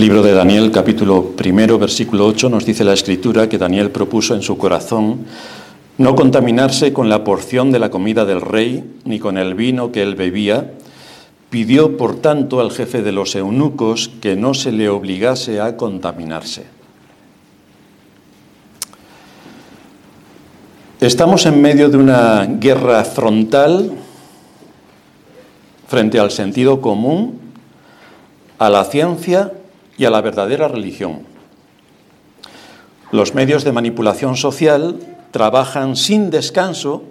Libro 0.00 0.22
de 0.22 0.32
Daniel, 0.32 0.70
capítulo 0.70 1.32
primero, 1.36 1.78
versículo 1.78 2.24
8, 2.24 2.48
nos 2.48 2.64
dice 2.64 2.84
la 2.84 2.94
escritura 2.94 3.50
que 3.50 3.58
Daniel 3.58 3.90
propuso 3.90 4.34
en 4.34 4.40
su 4.40 4.56
corazón 4.56 5.26
no 5.98 6.14
contaminarse 6.14 6.94
con 6.94 7.10
la 7.10 7.22
porción 7.22 7.70
de 7.70 7.80
la 7.80 7.90
comida 7.90 8.24
del 8.24 8.40
rey, 8.40 8.98
ni 9.04 9.18
con 9.18 9.36
el 9.36 9.54
vino 9.54 9.92
que 9.92 10.02
él 10.02 10.14
bebía. 10.14 10.72
Pidió, 11.50 11.98
por 11.98 12.16
tanto, 12.16 12.60
al 12.60 12.70
jefe 12.70 13.02
de 13.02 13.12
los 13.12 13.34
eunucos 13.34 14.10
que 14.22 14.36
no 14.36 14.54
se 14.54 14.72
le 14.72 14.88
obligase 14.88 15.60
a 15.60 15.76
contaminarse. 15.76 16.64
Estamos 21.02 21.44
en 21.44 21.60
medio 21.60 21.90
de 21.90 21.98
una 21.98 22.46
guerra 22.46 23.04
frontal 23.04 23.92
frente 25.88 26.18
al 26.18 26.30
sentido 26.30 26.80
común, 26.80 27.38
a 28.58 28.70
la 28.70 28.84
ciencia 28.84 29.52
y 30.00 30.06
a 30.06 30.10
la 30.10 30.22
verdadera 30.22 30.66
religión. 30.66 31.26
Los 33.12 33.34
medios 33.34 33.64
de 33.64 33.72
manipulación 33.72 34.34
social 34.34 34.98
trabajan 35.30 35.94
sin 35.94 36.30
descanso 36.30 37.02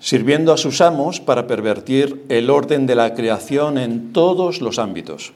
sirviendo 0.00 0.54
a 0.54 0.56
sus 0.56 0.80
amos 0.80 1.20
para 1.20 1.46
pervertir 1.46 2.24
el 2.30 2.48
orden 2.48 2.86
de 2.86 2.94
la 2.94 3.12
creación 3.12 3.76
en 3.76 4.14
todos 4.14 4.62
los 4.62 4.78
ámbitos. 4.78 5.34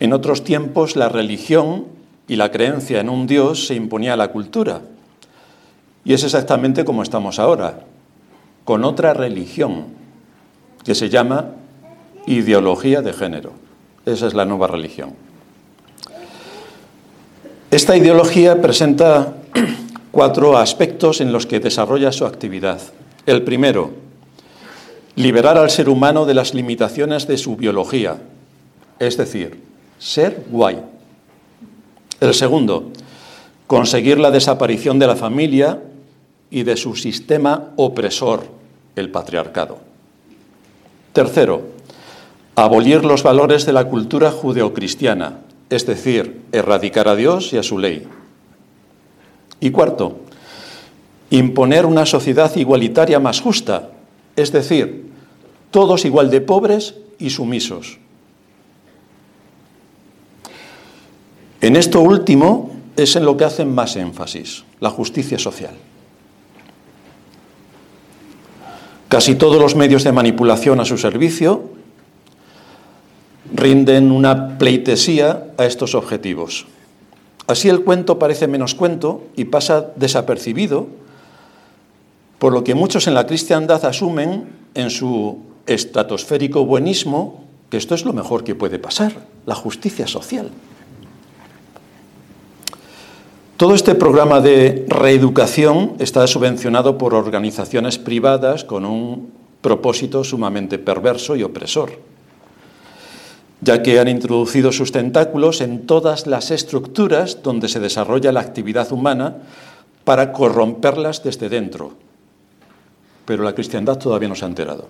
En 0.00 0.12
otros 0.12 0.42
tiempos 0.42 0.96
la 0.96 1.08
religión 1.08 1.86
y 2.26 2.34
la 2.34 2.50
creencia 2.50 2.98
en 2.98 3.08
un 3.08 3.28
Dios 3.28 3.68
se 3.68 3.76
imponía 3.76 4.14
a 4.14 4.16
la 4.16 4.32
cultura. 4.32 4.82
Y 6.04 6.12
es 6.12 6.24
exactamente 6.24 6.84
como 6.84 7.04
estamos 7.04 7.38
ahora, 7.38 7.84
con 8.64 8.82
otra 8.82 9.14
religión, 9.14 9.84
que 10.84 10.96
se 10.96 11.08
llama 11.08 11.50
ideología 12.26 13.00
de 13.00 13.12
género. 13.12 13.62
Esa 14.04 14.26
es 14.26 14.34
la 14.34 14.44
nueva 14.44 14.66
religión. 14.66 15.14
Esta 17.70 17.96
ideología 17.96 18.60
presenta 18.60 19.36
cuatro 20.10 20.58
aspectos 20.58 21.20
en 21.20 21.32
los 21.32 21.46
que 21.46 21.60
desarrolla 21.60 22.12
su 22.12 22.26
actividad. 22.26 22.80
El 23.26 23.42
primero, 23.42 23.92
liberar 25.14 25.56
al 25.56 25.70
ser 25.70 25.88
humano 25.88 26.26
de 26.26 26.34
las 26.34 26.52
limitaciones 26.52 27.26
de 27.26 27.38
su 27.38 27.56
biología, 27.56 28.18
es 28.98 29.16
decir, 29.16 29.60
ser 29.98 30.44
guay. 30.50 30.82
El 32.20 32.34
segundo, 32.34 32.90
conseguir 33.66 34.18
la 34.18 34.30
desaparición 34.30 34.98
de 34.98 35.06
la 35.06 35.16
familia 35.16 35.80
y 36.50 36.64
de 36.64 36.76
su 36.76 36.94
sistema 36.94 37.70
opresor, 37.76 38.44
el 38.96 39.10
patriarcado. 39.10 39.78
Tercero, 41.12 41.62
abolir 42.56 43.04
los 43.04 43.22
valores 43.22 43.66
de 43.66 43.72
la 43.72 43.84
cultura 43.84 44.30
judeocristiana, 44.30 45.38
es 45.70 45.86
decir, 45.86 46.42
erradicar 46.52 47.08
a 47.08 47.16
Dios 47.16 47.52
y 47.52 47.58
a 47.58 47.62
su 47.62 47.78
ley. 47.78 48.06
Y 49.60 49.70
cuarto, 49.70 50.18
imponer 51.30 51.86
una 51.86 52.04
sociedad 52.04 52.54
igualitaria 52.56 53.18
más 53.20 53.40
justa, 53.40 53.90
es 54.36 54.52
decir, 54.52 55.10
todos 55.70 56.04
igual 56.04 56.30
de 56.30 56.40
pobres 56.40 56.94
y 57.18 57.30
sumisos. 57.30 57.98
En 61.60 61.76
esto 61.76 62.00
último 62.00 62.72
es 62.96 63.16
en 63.16 63.24
lo 63.24 63.36
que 63.36 63.44
hacen 63.44 63.72
más 63.74 63.96
énfasis, 63.96 64.64
la 64.80 64.90
justicia 64.90 65.38
social. 65.38 65.74
Casi 69.08 69.36
todos 69.36 69.60
los 69.60 69.76
medios 69.76 70.04
de 70.04 70.12
manipulación 70.12 70.80
a 70.80 70.84
su 70.84 70.98
servicio 70.98 71.70
rinden 73.54 74.10
una 74.10 74.58
pleitesía 74.58 75.52
a 75.56 75.66
estos 75.66 75.94
objetivos. 75.94 76.66
Así 77.46 77.68
el 77.68 77.84
cuento 77.84 78.18
parece 78.18 78.46
menos 78.46 78.74
cuento 78.74 79.24
y 79.36 79.44
pasa 79.44 79.92
desapercibido, 79.96 80.86
por 82.38 82.52
lo 82.52 82.64
que 82.64 82.74
muchos 82.74 83.06
en 83.06 83.14
la 83.14 83.26
cristiandad 83.26 83.84
asumen 83.84 84.48
en 84.74 84.90
su 84.90 85.38
estratosférico 85.66 86.64
buenismo 86.64 87.42
que 87.72 87.78
esto 87.78 87.94
es 87.94 88.04
lo 88.04 88.12
mejor 88.12 88.44
que 88.44 88.54
puede 88.54 88.78
pasar, 88.78 89.14
la 89.46 89.54
justicia 89.54 90.06
social. 90.06 90.50
Todo 93.56 93.74
este 93.74 93.94
programa 93.94 94.42
de 94.42 94.84
reeducación 94.88 95.94
está 95.98 96.26
subvencionado 96.26 96.98
por 96.98 97.14
organizaciones 97.14 97.96
privadas 97.96 98.64
con 98.64 98.84
un 98.84 99.30
propósito 99.62 100.22
sumamente 100.22 100.78
perverso 100.78 101.34
y 101.34 101.44
opresor, 101.44 101.98
ya 103.62 103.82
que 103.82 103.98
han 103.98 104.08
introducido 104.08 104.72
sus 104.72 104.92
tentáculos 104.92 105.60
en 105.60 105.86
todas 105.86 106.26
las 106.26 106.50
estructuras 106.50 107.42
donde 107.42 107.68
se 107.68 107.80
desarrolla 107.80 108.32
la 108.32 108.40
actividad 108.40 108.92
humana 108.92 109.36
para 110.04 110.32
corromperlas 110.32 111.22
desde 111.22 111.48
dentro. 111.48 111.92
Pero 113.24 113.44
la 113.44 113.54
cristiandad 113.54 113.98
todavía 113.98 114.28
no 114.28 114.34
se 114.34 114.44
ha 114.44 114.48
enterado. 114.48 114.88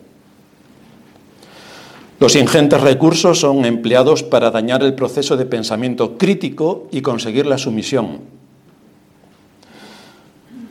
Los 2.18 2.34
ingentes 2.34 2.80
recursos 2.80 3.40
son 3.40 3.64
empleados 3.66 4.22
para 4.22 4.50
dañar 4.50 4.82
el 4.82 4.94
proceso 4.94 5.36
de 5.36 5.44
pensamiento 5.44 6.16
crítico 6.16 6.88
y 6.90 7.02
conseguir 7.02 7.46
la 7.46 7.58
sumisión 7.58 8.20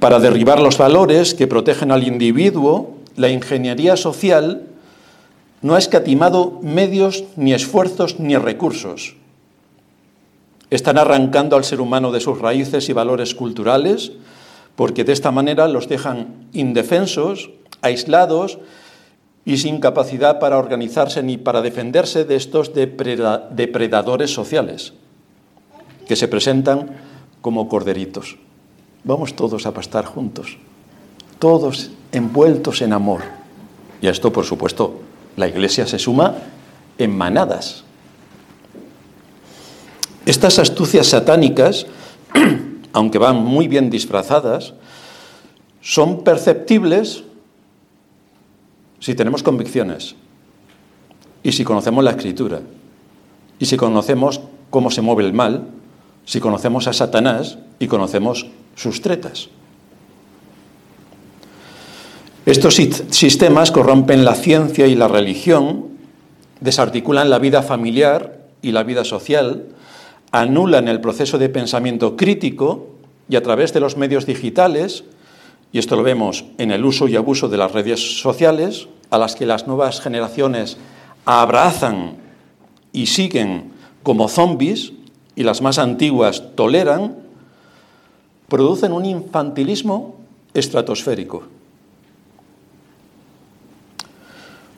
para 0.02 0.20
derribar 0.20 0.60
los 0.60 0.80
valores 0.80 1.36
que 1.36 1.46
protegen 1.46 1.92
al 1.92 2.08
individuo, 2.08 2.96
la 3.18 3.30
ingeniería 3.30 3.96
social 3.96 4.64
no 5.62 5.76
ha 5.76 5.80
escatimado 5.80 6.60
medios, 6.62 7.24
ni 7.36 7.54
esfuerzos, 7.54 8.20
ni 8.20 8.36
recursos. 8.36 9.16
Están 10.70 10.98
arrancando 10.98 11.56
al 11.56 11.64
ser 11.64 11.82
humano 11.82 12.12
de 12.12 12.20
sus 12.20 12.40
raíces 12.40 12.90
y 12.90 12.94
valores 12.94 13.36
culturales, 13.36 14.14
porque 14.76 15.04
de 15.04 15.14
esta 15.14 15.32
manera 15.32 15.68
los 15.68 15.88
dejan 15.88 16.48
indefensos, 16.54 17.52
aislados 17.82 18.58
y 19.46 19.58
sin 19.58 19.80
capacidad 19.80 20.40
para 20.40 20.58
organizarse 20.58 21.22
ni 21.24 21.38
para 21.38 21.62
defenderse 21.62 22.26
de 22.26 22.36
estos 22.36 22.74
depredadores 22.74 24.34
sociales, 24.34 24.94
que 26.08 26.16
se 26.16 26.28
presentan 26.28 26.98
como 27.42 27.68
corderitos. 27.68 28.38
Vamos 29.04 29.36
todos 29.36 29.66
a 29.66 29.74
pastar 29.74 30.06
juntos, 30.06 30.58
todos 31.38 31.92
envueltos 32.12 32.82
en 32.82 32.94
amor. 32.94 33.22
Y 34.02 34.08
esto, 34.08 34.32
por 34.32 34.46
supuesto, 34.46 35.02
la 35.38 35.48
Iglesia 35.48 35.88
se 35.88 36.00
suma 36.00 36.36
en 36.98 37.18
manadas. 37.18 37.84
Estas 40.26 40.60
astucias 40.60 41.08
satánicas, 41.08 41.88
aunque 42.94 43.18
van 43.18 43.38
muy 43.38 43.68
bien 43.68 43.90
disfrazadas, 43.90 44.74
son 45.82 46.24
perceptibles 46.24 47.24
si 49.00 49.16
tenemos 49.16 49.42
convicciones 49.42 50.16
y 51.42 51.52
si 51.54 51.64
conocemos 51.64 52.04
la 52.04 52.12
escritura 52.12 52.62
y 53.58 53.66
si 53.66 53.78
conocemos 53.78 54.42
cómo 54.70 54.92
se 54.92 55.02
mueve 55.02 55.24
el 55.24 55.34
mal, 55.34 55.68
si 56.26 56.40
conocemos 56.40 56.88
a 56.88 56.94
Satanás 56.94 57.58
y 57.80 57.88
conocemos 57.88 58.48
sus 58.76 59.02
tretas. 59.02 59.50
Estos 62.46 62.76
sistemas 62.76 63.72
corrompen 63.72 64.26
la 64.26 64.34
ciencia 64.34 64.88
y 64.88 64.96
la 64.96 65.08
religión, 65.08 65.90
desarticulan 66.60 67.30
la 67.30 67.38
vida 67.38 67.62
familiar 67.62 68.48
y 68.64 68.72
la 68.72 68.82
vida 68.82 69.04
social, 69.04 69.66
anulan 70.32 70.88
el 70.88 71.02
proceso 71.02 71.38
de 71.38 71.50
pensamiento 71.50 72.18
crítico 72.18 72.88
y 73.30 73.36
a 73.36 73.44
través 73.44 73.74
de 73.74 73.80
los 73.80 73.96
medios 73.96 74.26
digitales, 74.26 75.04
y 75.72 75.78
esto 75.78 75.96
lo 75.96 76.02
vemos 76.02 76.46
en 76.58 76.72
el 76.72 76.84
uso 76.84 77.08
y 77.08 77.16
abuso 77.16 77.48
de 77.48 77.58
las 77.58 77.74
redes 77.74 78.20
sociales, 78.20 78.88
a 79.12 79.20
las 79.20 79.36
que 79.36 79.46
las 79.46 79.68
nuevas 79.68 80.02
generaciones 80.02 80.78
abrazan 81.26 82.16
y 82.92 83.06
siguen 83.06 83.72
como 84.02 84.28
zombies, 84.28 84.94
y 85.36 85.44
las 85.44 85.62
más 85.62 85.78
antiguas 85.78 86.44
toleran, 86.56 87.18
producen 88.48 88.94
un 88.94 89.06
infantilismo 89.06 90.16
estratosférico. 90.56 91.61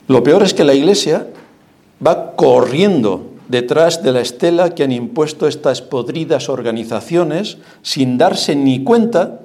Lo 0.07 0.23
peor 0.23 0.43
es 0.43 0.53
que 0.53 0.63
la 0.63 0.73
Iglesia 0.73 1.27
va 2.05 2.35
corriendo 2.35 3.29
detrás 3.47 4.03
de 4.03 4.11
la 4.11 4.21
estela 4.21 4.73
que 4.73 4.83
han 4.83 4.91
impuesto 4.91 5.47
estas 5.47 5.81
podridas 5.81 6.49
organizaciones 6.49 7.57
sin 7.81 8.17
darse 8.17 8.55
ni 8.55 8.83
cuenta 8.83 9.39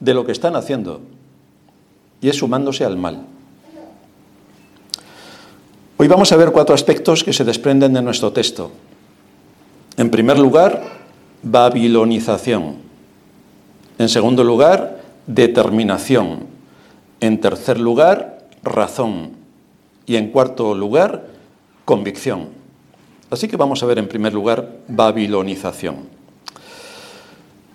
de 0.00 0.14
lo 0.14 0.24
que 0.24 0.32
están 0.32 0.56
haciendo, 0.56 1.00
y 2.20 2.28
es 2.28 2.36
sumándose 2.36 2.84
al 2.84 2.96
mal. 2.96 3.26
Hoy 5.96 6.08
vamos 6.08 6.32
a 6.32 6.36
ver 6.36 6.50
cuatro 6.50 6.74
aspectos 6.74 7.22
que 7.22 7.32
se 7.32 7.44
desprenden 7.44 7.92
de 7.92 8.02
nuestro 8.02 8.32
texto. 8.32 8.72
En 9.96 10.10
primer 10.10 10.38
lugar, 10.38 10.82
babilonización. 11.42 12.76
En 13.98 14.08
segundo 14.08 14.42
lugar, 14.42 15.00
determinación. 15.26 16.46
En 17.20 17.40
tercer 17.40 17.78
lugar, 17.78 18.48
razón. 18.64 19.43
Y 20.06 20.16
en 20.16 20.30
cuarto 20.30 20.74
lugar, 20.74 21.26
convicción. 21.84 22.48
Así 23.30 23.48
que 23.48 23.56
vamos 23.56 23.82
a 23.82 23.86
ver 23.86 23.98
en 23.98 24.08
primer 24.08 24.32
lugar 24.32 24.80
babilonización. 24.88 26.08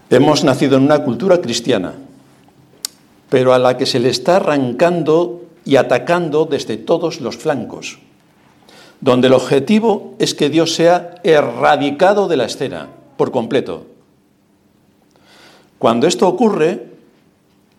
Hemos 0.09 0.43
nacido 0.43 0.77
en 0.77 0.83
una 0.83 1.03
cultura 1.03 1.39
cristiana, 1.41 1.93
pero 3.29 3.53
a 3.53 3.59
la 3.59 3.77
que 3.77 3.85
se 3.85 3.99
le 3.99 4.09
está 4.09 4.37
arrancando 4.37 5.41
y 5.65 5.75
atacando 5.75 6.45
desde 6.45 6.77
todos 6.77 7.21
los 7.21 7.37
flancos, 7.37 7.99
donde 9.01 9.27
el 9.27 9.33
objetivo 9.33 10.15
es 10.17 10.33
que 10.33 10.49
Dios 10.49 10.73
sea 10.73 11.15
erradicado 11.23 12.27
de 12.27 12.37
la 12.37 12.45
escena 12.45 12.89
por 13.17 13.31
completo. 13.31 13.85
Cuando 15.77 16.07
esto 16.07 16.27
ocurre, 16.27 16.87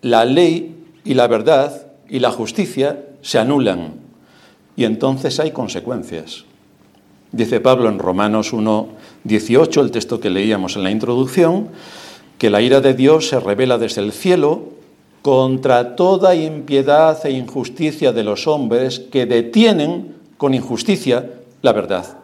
la 0.02 0.24
ley 0.24 0.76
y 1.04 1.14
la 1.14 1.26
verdad 1.26 1.86
y 2.08 2.20
la 2.20 2.30
justicia 2.30 3.06
se 3.22 3.38
anulan 3.38 3.94
y 4.80 4.84
entonces 4.86 5.38
hay 5.40 5.50
consecuencias. 5.50 6.46
Dice 7.32 7.60
Pablo 7.60 7.90
en 7.90 7.98
Romanos 7.98 8.54
1, 8.54 8.88
18, 9.24 9.78
el 9.82 9.90
texto 9.90 10.20
que 10.20 10.30
leíamos 10.30 10.74
en 10.74 10.84
la 10.84 10.90
introducción, 10.90 11.68
que 12.38 12.48
la 12.48 12.62
ira 12.62 12.80
de 12.80 12.94
Dios 12.94 13.28
se 13.28 13.38
revela 13.40 13.76
desde 13.76 14.00
el 14.00 14.10
cielo 14.10 14.70
contra 15.20 15.96
toda 15.96 16.34
impiedad 16.34 17.18
e 17.26 17.30
injusticia 17.32 18.12
de 18.12 18.24
los 18.24 18.46
hombres 18.46 19.00
que 19.00 19.26
detienen 19.26 20.14
con 20.38 20.54
injusticia 20.54 21.28
la 21.60 21.74
verdad. 21.74 22.16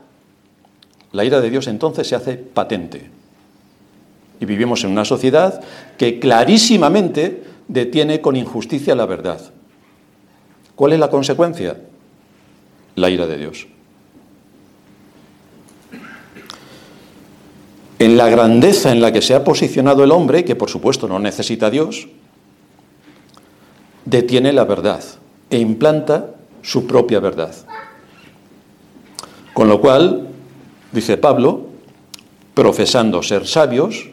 La 1.12 1.26
ira 1.26 1.42
de 1.42 1.50
Dios 1.50 1.66
entonces 1.66 2.08
se 2.08 2.14
hace 2.14 2.38
patente. 2.38 3.10
Y 4.40 4.46
vivimos 4.46 4.82
en 4.82 4.92
una 4.92 5.04
sociedad 5.04 5.62
que 5.98 6.18
clarísimamente 6.18 7.44
detiene 7.68 8.22
con 8.22 8.34
injusticia 8.34 8.94
la 8.94 9.04
verdad. 9.04 9.42
¿Cuál 10.74 10.94
es 10.94 10.98
la 10.98 11.10
consecuencia? 11.10 11.76
La 12.96 13.08
ira 13.08 13.26
de 13.26 13.38
Dios. 13.38 13.66
En 17.98 18.16
la 18.16 18.28
grandeza 18.28 18.92
en 18.92 19.00
la 19.00 19.12
que 19.12 19.22
se 19.22 19.34
ha 19.34 19.44
posicionado 19.44 20.04
el 20.04 20.10
hombre, 20.10 20.44
que 20.44 20.56
por 20.56 20.68
supuesto 20.68 21.08
no 21.08 21.18
necesita 21.18 21.66
a 21.66 21.70
Dios, 21.70 22.08
detiene 24.04 24.52
la 24.52 24.64
verdad 24.64 25.02
e 25.48 25.58
implanta 25.58 26.34
su 26.62 26.86
propia 26.86 27.20
verdad. 27.20 27.54
Con 29.54 29.68
lo 29.68 29.80
cual, 29.80 30.28
dice 30.92 31.16
Pablo, 31.16 31.66
profesando 32.52 33.22
ser 33.22 33.46
sabios, 33.46 34.08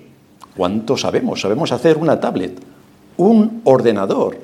¿cuánto 0.56 0.96
sabemos? 0.96 1.42
Sabemos 1.42 1.72
hacer 1.72 1.98
una 1.98 2.20
tablet, 2.20 2.60
un 3.18 3.62
ordenador, 3.66 4.38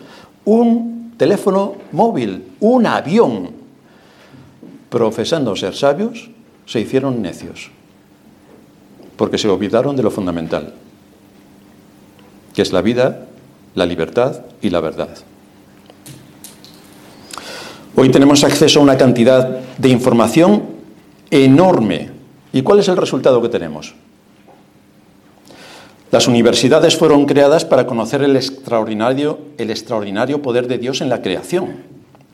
un 0.46 1.14
teléfono 1.18 1.76
móvil, 1.92 2.56
un 2.60 2.86
avión. 2.86 3.59
Profesando 4.90 5.56
ser 5.56 5.76
sabios, 5.76 6.30
se 6.66 6.80
hicieron 6.80 7.22
necios, 7.22 7.72
porque 9.16 9.38
se 9.38 9.48
olvidaron 9.48 9.96
de 9.96 10.04
lo 10.04 10.12
fundamental, 10.12 10.74
que 12.54 12.62
es 12.62 12.74
la 12.74 12.82
vida, 12.82 13.28
la 13.76 13.86
libertad 13.86 14.42
y 14.62 14.70
la 14.70 14.80
verdad. 14.80 15.10
Hoy 17.96 18.10
tenemos 18.10 18.44
acceso 18.44 18.80
a 18.80 18.84
una 18.84 18.98
cantidad 18.98 19.60
de 19.78 19.90
información 19.90 20.64
enorme. 21.30 22.10
¿Y 22.54 22.62
cuál 22.62 22.80
es 22.80 22.88
el 22.88 22.98
resultado 22.98 23.42
que 23.42 23.50
tenemos? 23.50 23.94
Las 26.12 26.28
universidades 26.28 26.98
fueron 26.98 27.26
creadas 27.26 27.66
para 27.66 27.86
conocer 27.86 28.24
el 28.24 28.36
extraordinario, 28.36 29.40
el 29.58 29.70
extraordinario 29.70 30.42
poder 30.42 30.68
de 30.68 30.80
Dios 30.80 31.02
en 31.02 31.10
la 31.10 31.22
creación, 31.22 31.84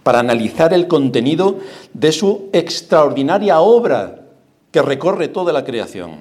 para 0.06 0.20
analizar 0.20 0.72
el 0.72 0.88
contenido 0.88 1.58
de 1.96 2.12
su 2.12 2.50
extraordinaria 2.54 3.60
obra 3.60 4.28
que 4.70 4.84
recorre 4.84 5.30
toda 5.30 5.52
la 5.52 5.66
creación. 5.66 6.18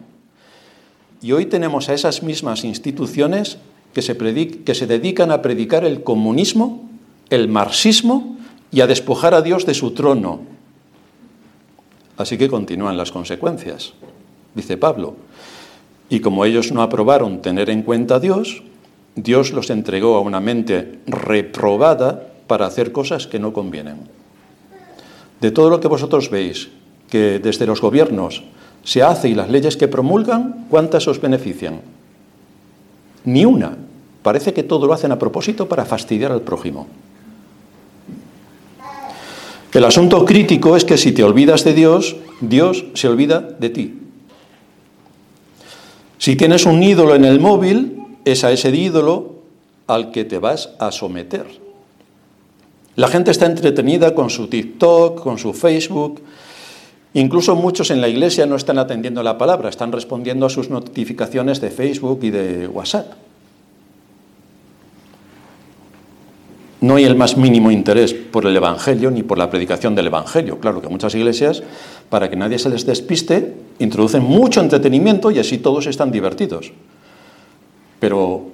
Y 1.21 1.33
hoy 1.33 1.45
tenemos 1.45 1.91
a 1.91 1.93
esas 1.93 2.23
mismas 2.23 2.65
instituciones 2.65 3.59
que 3.93 4.01
se, 4.01 4.87
dedican 4.87 5.31
a 5.31 5.43
predicar 5.43 5.85
el 5.85 6.03
comunismo, 6.03 6.89
el 7.29 7.49
marxismo 7.49 8.39
y 8.73 8.81
a 8.81 8.87
despojar 8.87 9.35
a 9.35 9.43
Dios 9.43 9.67
de 9.67 9.75
su 9.75 9.91
trono. 9.91 10.41
Así 12.17 12.39
que 12.39 12.49
continúan 12.49 12.97
las 12.97 13.13
consecuencias, 13.13 13.93
dice 14.55 14.79
Pablo. 14.79 15.15
Y 16.09 16.21
como 16.21 16.47
ellos 16.47 16.73
no 16.73 16.81
aprobaron 16.81 17.43
tener 17.43 17.69
en 17.69 17.83
cuenta 17.83 18.15
a 18.15 18.21
Dios, 18.21 18.63
Dios 19.15 19.53
los 19.53 19.69
entregó 19.69 20.17
a 20.17 20.21
una 20.21 20.41
mente 20.41 21.01
reprobada 21.07 22.31
para 22.47 22.67
hacer 22.67 22.93
cosas 22.93 23.27
que 23.27 23.39
no 23.39 23.53
convienen. 23.53 23.97
De 25.41 25.51
todo 25.51 25.71
lo 25.71 25.81
que 25.81 25.89
vosotros 25.89 26.31
veis 26.31 26.69
que 27.11 27.39
desde 27.39 27.67
los 27.67 27.81
gobiernos 27.81 28.43
se 28.83 29.03
hace 29.03 29.29
y 29.29 29.35
las 29.35 29.51
leyes 29.51 29.77
que 29.77 29.89
promulgan, 29.89 30.67
¿cuántas 30.71 31.09
os 31.09 31.21
benefician? 31.21 31.81
Ni 33.25 33.45
una. 33.45 33.77
Parece 34.23 34.53
que 34.53 34.63
todo 34.63 34.87
lo 34.87 34.93
hacen 34.93 35.13
a 35.13 35.19
propósito 35.19 35.69
para 35.69 35.85
fastidiar 35.85 36.33
al 36.33 36.43
prójimo. 36.43 36.87
El 39.73 39.85
asunto 39.85 40.25
crítico 40.25 40.77
es 40.77 40.85
que 40.85 40.97
si 40.97 41.13
te 41.13 41.25
olvidas 41.25 41.65
de 41.65 41.75
Dios, 41.75 42.17
Dios 42.41 42.85
se 42.95 43.09
olvida 43.09 43.41
de 43.41 43.71
ti. 43.71 44.01
Si 46.19 46.37
tienes 46.37 46.65
un 46.65 46.83
ídolo 46.83 47.15
en 47.15 47.25
el 47.25 47.41
móvil, 47.41 48.01
es 48.25 48.45
a 48.45 48.53
ese 48.53 48.71
ídolo 48.71 49.35
al 49.87 50.11
que 50.11 50.25
te 50.25 50.39
vas 50.39 50.71
a 50.79 50.93
someter. 50.93 51.64
La 52.97 53.09
gente 53.09 53.33
está 53.33 53.47
entretenida 53.47 54.15
con 54.15 54.31
su 54.31 54.47
TikTok, 54.47 55.21
con 55.21 55.39
su 55.39 55.53
Facebook. 55.53 56.23
Incluso 57.15 57.57
muchos 57.57 57.91
en 57.91 58.01
la 58.01 58.09
iglesia 58.09 58.47
no 58.47 58.57
están 58.57 58.79
atendiendo 58.79 59.23
la 59.23 59.37
palabra, 59.37 59.69
están 59.69 59.93
respondiendo 59.93 60.47
a 60.47 60.51
sus 60.51 60.71
notificaciones 60.71 61.61
de 61.61 61.71
Facebook 61.71 62.21
y 62.23 62.31
de 62.31 62.69
WhatsApp. 62.69 63.13
No 66.81 66.97
hay 66.97 67.05
el 67.05 67.17
más 67.17 67.37
mínimo 67.37 67.71
interés 67.71 68.13
por 68.13 68.47
el 68.47 68.55
Evangelio 68.55 69.11
ni 69.11 69.23
por 69.23 69.39
la 69.39 69.49
predicación 69.49 69.95
del 69.95 70.09
Evangelio. 70.09 70.61
Claro 70.61 70.83
que 70.83 70.89
muchas 70.89 71.15
iglesias 71.15 71.63
para 72.11 72.29
que 72.29 72.37
nadie 72.37 72.59
se 72.59 72.69
les 72.69 72.85
despiste, 72.85 73.55
introducen 73.79 74.23
mucho 74.23 74.61
entretenimiento 74.61 75.31
y 75.31 75.39
así 75.39 75.59
todos 75.59 75.87
están 75.87 76.13
divertidos. 76.13 76.73
Pero 78.01 78.54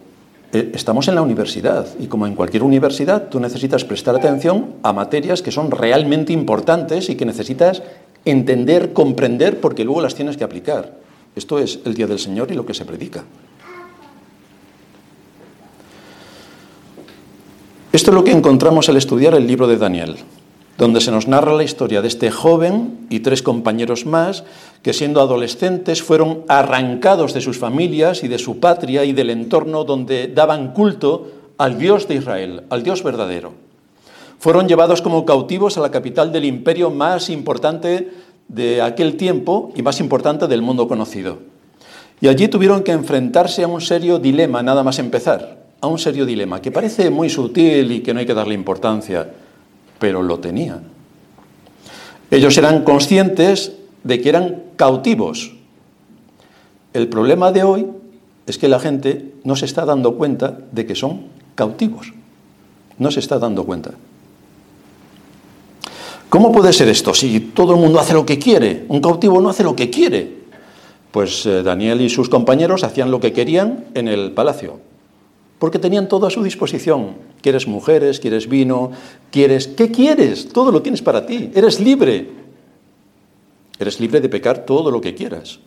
estamos 0.52 1.06
en 1.08 1.14
la 1.14 1.23
universidad 1.23 1.87
y 1.99 2.06
como 2.06 2.26
en 2.26 2.35
cualquier 2.35 2.62
universidad 2.62 3.29
tú 3.29 3.38
necesitas 3.38 3.85
prestar 3.85 4.17
atención 4.17 4.75
a 4.82 4.93
materias 4.93 5.43
que 5.43 5.52
son 5.52 5.70
realmente 5.70 6.32
importantes 6.32 7.08
y 7.08 7.17
que 7.17 7.25
necesitas 7.25 7.82
entender, 8.25 8.93
comprender, 8.93 9.61
porque 9.61 9.85
luego 9.85 10.00
las 10.00 10.14
tienes 10.14 10.37
que 10.37 10.44
aplicar. 10.44 10.99
Esto 11.37 11.58
es 11.58 11.79
el 11.85 11.94
Día 11.94 12.06
del 12.06 12.19
Señor 12.19 12.50
y 12.50 12.54
lo 12.54 12.66
que 12.66 12.75
se 12.75 12.85
predica. 12.85 13.25
Esto 17.92 18.11
es 18.11 18.14
lo 18.14 18.25
que 18.25 18.33
encontramos 18.33 18.88
al 18.88 18.97
estudiar 18.97 19.35
el 19.35 19.47
libro 19.47 19.66
de 19.66 19.76
Daniel 19.76 20.16
donde 20.80 21.02
se 21.02 21.11
nos 21.11 21.28
narra 21.28 21.52
la 21.52 21.62
historia 21.62 22.00
de 22.00 22.09
este 22.09 22.30
joven 22.30 23.07
y 23.11 23.21
tres 23.21 23.42
compañeros 23.42 24.07
más 24.07 24.45
que 24.82 24.92
siendo 24.92 25.20
adolescentes 25.20 26.02
fueron 26.02 26.44
arrancados 26.49 27.34
de 27.34 27.40
sus 27.40 27.58
familias 27.58 28.25
y 28.25 28.28
de 28.28 28.38
su 28.38 28.60
patria 28.60 29.04
y 29.04 29.12
del 29.12 29.30
entorno 29.30 29.84
donde 29.84 30.28
daban 30.28 30.72
culto 30.72 31.30
al 31.58 31.78
Dios 31.78 32.08
de 32.08 32.14
Israel, 32.14 32.62
al 32.70 32.82
Dios 32.82 33.02
verdadero. 33.02 33.52
Fueron 34.38 34.68
llevados 34.68 35.02
como 35.02 35.26
cautivos 35.26 35.76
a 35.76 35.80
la 35.80 35.90
capital 35.90 36.32
del 36.32 36.46
imperio 36.46 36.90
más 36.90 37.28
importante 37.28 38.10
de 38.49 38.80
aquel 38.80 39.16
tiempo 39.16 39.72
y 39.76 39.82
más 39.82 40.00
importante 40.00 40.46
del 40.46 40.62
mundo 40.62 40.88
conocido. 40.88 41.38
Y 42.22 42.28
allí 42.28 42.49
tuvieron 42.49 42.82
que 42.82 42.92
enfrentarse 42.92 43.64
a 43.64 43.68
un 43.68 43.80
serio 43.80 44.18
dilema, 44.18 44.62
nada 44.62 44.82
más 44.82 44.99
empezar, 44.99 45.64
a 45.80 45.87
un 45.87 45.99
serio 45.99 46.25
dilema, 46.25 46.62
que 46.62 46.72
parece 46.72 47.10
muy 47.10 47.28
sutil 47.28 47.92
y 47.92 48.00
que 48.00 48.14
no 48.14 48.20
hay 48.20 48.26
que 48.26 48.34
darle 48.34 48.54
importancia 48.54 49.28
pero 50.00 50.22
lo 50.22 50.40
tenían. 50.40 50.82
Ellos 52.32 52.56
eran 52.58 52.82
conscientes 52.82 53.72
de 54.04 54.21
que 54.21 54.28
eran 54.28 54.62
cautivos. 54.76 55.52
El 56.92 57.09
problema 57.09 57.52
de 57.52 57.62
hoy 57.62 57.87
es 58.47 58.59
que 58.59 58.69
la 58.69 58.80
gente 58.80 59.35
no 59.45 59.57
se 59.57 59.66
está 59.66 59.85
dando 59.85 60.16
cuenta 60.16 60.59
de 60.73 60.87
que 60.87 60.95
son 60.95 61.23
cautivos. 61.54 62.12
No 62.99 63.11
se 63.11 63.21
está 63.21 63.38
dando 63.38 63.64
cuenta. 63.64 63.92
¿Cómo 66.28 66.52
puede 66.52 66.73
ser 66.73 66.88
esto 66.88 67.12
si 67.14 67.40
todo 67.40 67.75
el 67.75 67.80
mundo 67.80 67.99
hace 67.99 68.14
lo 68.14 68.25
que 68.25 68.38
quiere? 68.38 68.85
Un 68.88 69.00
cautivo 69.00 69.40
no 69.40 69.49
hace 69.49 69.64
lo 69.64 69.75
que 69.75 69.90
quiere. 69.90 70.40
Pues 71.11 71.45
eh, 71.47 71.62
Daniel 71.62 72.00
y 72.00 72.09
sus 72.09 72.28
compañeros 72.28 72.85
hacían 72.85 73.11
lo 73.11 73.21
que 73.21 73.33
querían 73.33 73.87
en 73.95 74.07
el 74.07 74.33
palacio 74.33 74.78
porque 75.61 75.78
tenían 75.78 76.09
todo 76.09 76.26
a 76.26 76.30
su 76.30 76.42
disposición. 76.42 77.16
Quieres 77.42 77.69
mujeres, 77.69 78.19
quieres 78.19 78.49
vino, 78.49 78.92
quieres... 79.30 79.69
¿Qué 79.69 79.90
quieres? 79.92 80.49
Todo 80.49 80.73
lo 80.73 80.80
tienes 80.80 81.02
para 81.02 81.26
ti. 81.26 81.50
Eres 81.54 81.78
libre. 81.78 82.26
Eres 83.80 83.99
libre 83.99 84.20
de 84.20 84.28
pecar 84.28 84.66
todo 84.66 84.90
lo 84.90 85.00
que 85.00 85.14
quieras. 85.14 85.58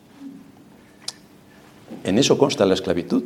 En 2.04 2.20
eso 2.20 2.38
consta 2.38 2.66
la 2.66 2.76
esclavitud. 2.76 3.24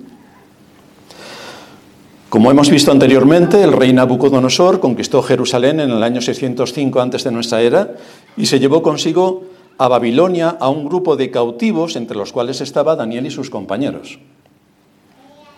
Como 2.30 2.52
hemos 2.52 2.70
visto 2.70 2.92
anteriormente, 2.92 3.64
el 3.64 3.74
rey 3.74 3.94
Nabucodonosor 3.94 4.80
conquistó 4.80 5.22
Jerusalén 5.22 5.80
en 5.80 5.92
el 5.92 6.04
año 6.04 6.22
605 6.22 7.02
antes 7.02 7.24
de 7.24 7.32
nuestra 7.32 7.62
era 7.62 7.96
y 8.36 8.46
se 8.46 8.60
llevó 8.60 8.82
consigo 8.82 9.44
a 9.78 9.88
Babilonia 9.88 10.58
a 10.60 10.70
un 10.70 10.86
grupo 10.86 11.16
de 11.16 11.32
cautivos 11.32 11.96
entre 11.96 12.18
los 12.18 12.32
cuales 12.32 12.62
estaba 12.62 12.96
Daniel 12.96 13.26
y 13.26 13.32
sus 13.32 13.50
compañeros. 13.50 14.20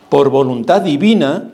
Por 0.10 0.30
voluntad 0.30 0.82
divina, 0.82 1.52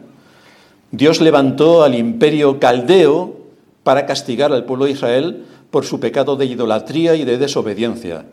Dios 0.92 1.20
levantó 1.20 1.84
al 1.84 1.96
imperio 1.96 2.60
caldeo 2.60 3.36
para 3.84 4.06
castigar 4.06 4.52
al 4.52 4.66
pueblo 4.66 4.86
de 4.86 4.92
Israel 4.92 5.46
por 5.76 5.84
su 5.84 6.00
pecado 6.00 6.38
de 6.38 6.46
idolatría 6.46 7.16
y 7.16 7.26
de 7.26 7.38
desobediencia. 7.38 8.24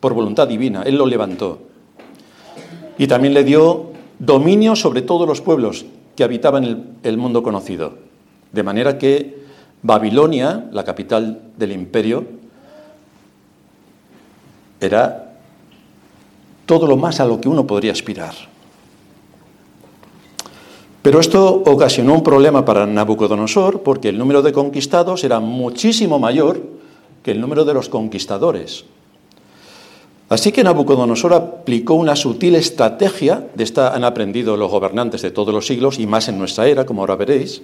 Por 0.00 0.14
voluntad 0.14 0.48
divina, 0.48 0.82
Él 0.82 0.96
lo 0.96 1.06
levantó. 1.06 1.60
Y 2.98 3.06
también 3.06 3.34
le 3.34 3.44
dio 3.44 3.92
dominio 4.18 4.74
sobre 4.74 5.02
todos 5.02 5.24
los 5.24 5.40
pueblos 5.40 5.86
que 6.16 6.24
habitaban 6.24 6.96
el, 7.04 7.16
mundo 7.16 7.44
conocido. 7.44 7.98
De 8.50 8.64
manera 8.64 8.98
que 8.98 9.44
Babilonia, 9.80 10.68
la 10.72 10.82
capital 10.82 11.40
del 11.56 11.70
imperio, 11.70 12.26
era 14.80 15.36
todo 16.66 16.88
lo 16.88 16.96
más 16.96 17.20
a 17.20 17.26
lo 17.26 17.40
que 17.40 17.48
uno 17.48 17.64
podría 17.64 17.92
aspirar. 17.92 18.34
Pero 21.02 21.20
esto 21.20 21.62
ocasionó 21.64 22.14
un 22.14 22.24
problema 22.24 22.64
para 22.64 22.86
Nabucodonosor 22.86 23.84
porque 23.84 24.08
el 24.08 24.18
número 24.18 24.42
de 24.42 24.52
conquistados 24.52 25.22
era 25.22 25.38
muchísimo 25.38 26.18
mayor 26.18 26.77
el 27.30 27.40
número 27.40 27.64
de 27.64 27.74
los 27.74 27.88
conquistadores. 27.88 28.84
Así 30.28 30.52
que 30.52 30.62
Nabucodonosor 30.62 31.32
aplicó 31.32 31.94
una 31.94 32.14
sutil 32.14 32.54
estrategia, 32.54 33.48
de 33.54 33.64
esta 33.64 33.94
han 33.94 34.04
aprendido 34.04 34.56
los 34.56 34.70
gobernantes 34.70 35.22
de 35.22 35.30
todos 35.30 35.54
los 35.54 35.66
siglos 35.66 35.98
y 35.98 36.06
más 36.06 36.28
en 36.28 36.38
nuestra 36.38 36.66
era, 36.66 36.84
como 36.84 37.00
ahora 37.00 37.16
veréis, 37.16 37.62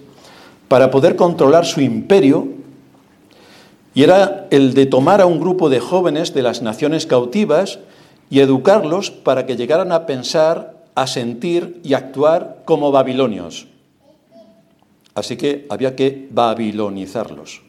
para 0.69 0.91
poder 0.91 1.15
controlar 1.15 1.67
su 1.67 1.83
imperio, 1.83 2.49
y 3.93 4.03
era 4.03 4.49
el 4.51 4.75
de 4.75 4.87
tomar 4.87 5.21
a 5.21 5.27
un 5.27 5.39
grupo 5.39 5.69
de 5.69 5.79
jóvenes 5.79 6.33
de 6.33 6.43
las 6.43 6.63
naciones 6.63 7.07
cautivas 7.07 7.79
y 8.31 8.41
educarlos 8.41 9.11
para 9.11 9.47
que 9.47 9.57
llegaran 9.57 9.93
a 9.93 10.07
pensar 10.07 10.75
a 10.95 11.07
sentir 11.07 11.81
y 11.85 11.95
actuar 11.95 12.63
como 12.65 12.91
babilonios. 12.93 13.67
Así 15.15 15.37
que 15.37 15.67
había 15.69 15.95
que 15.95 16.29
babilonizarlos. 16.31 17.63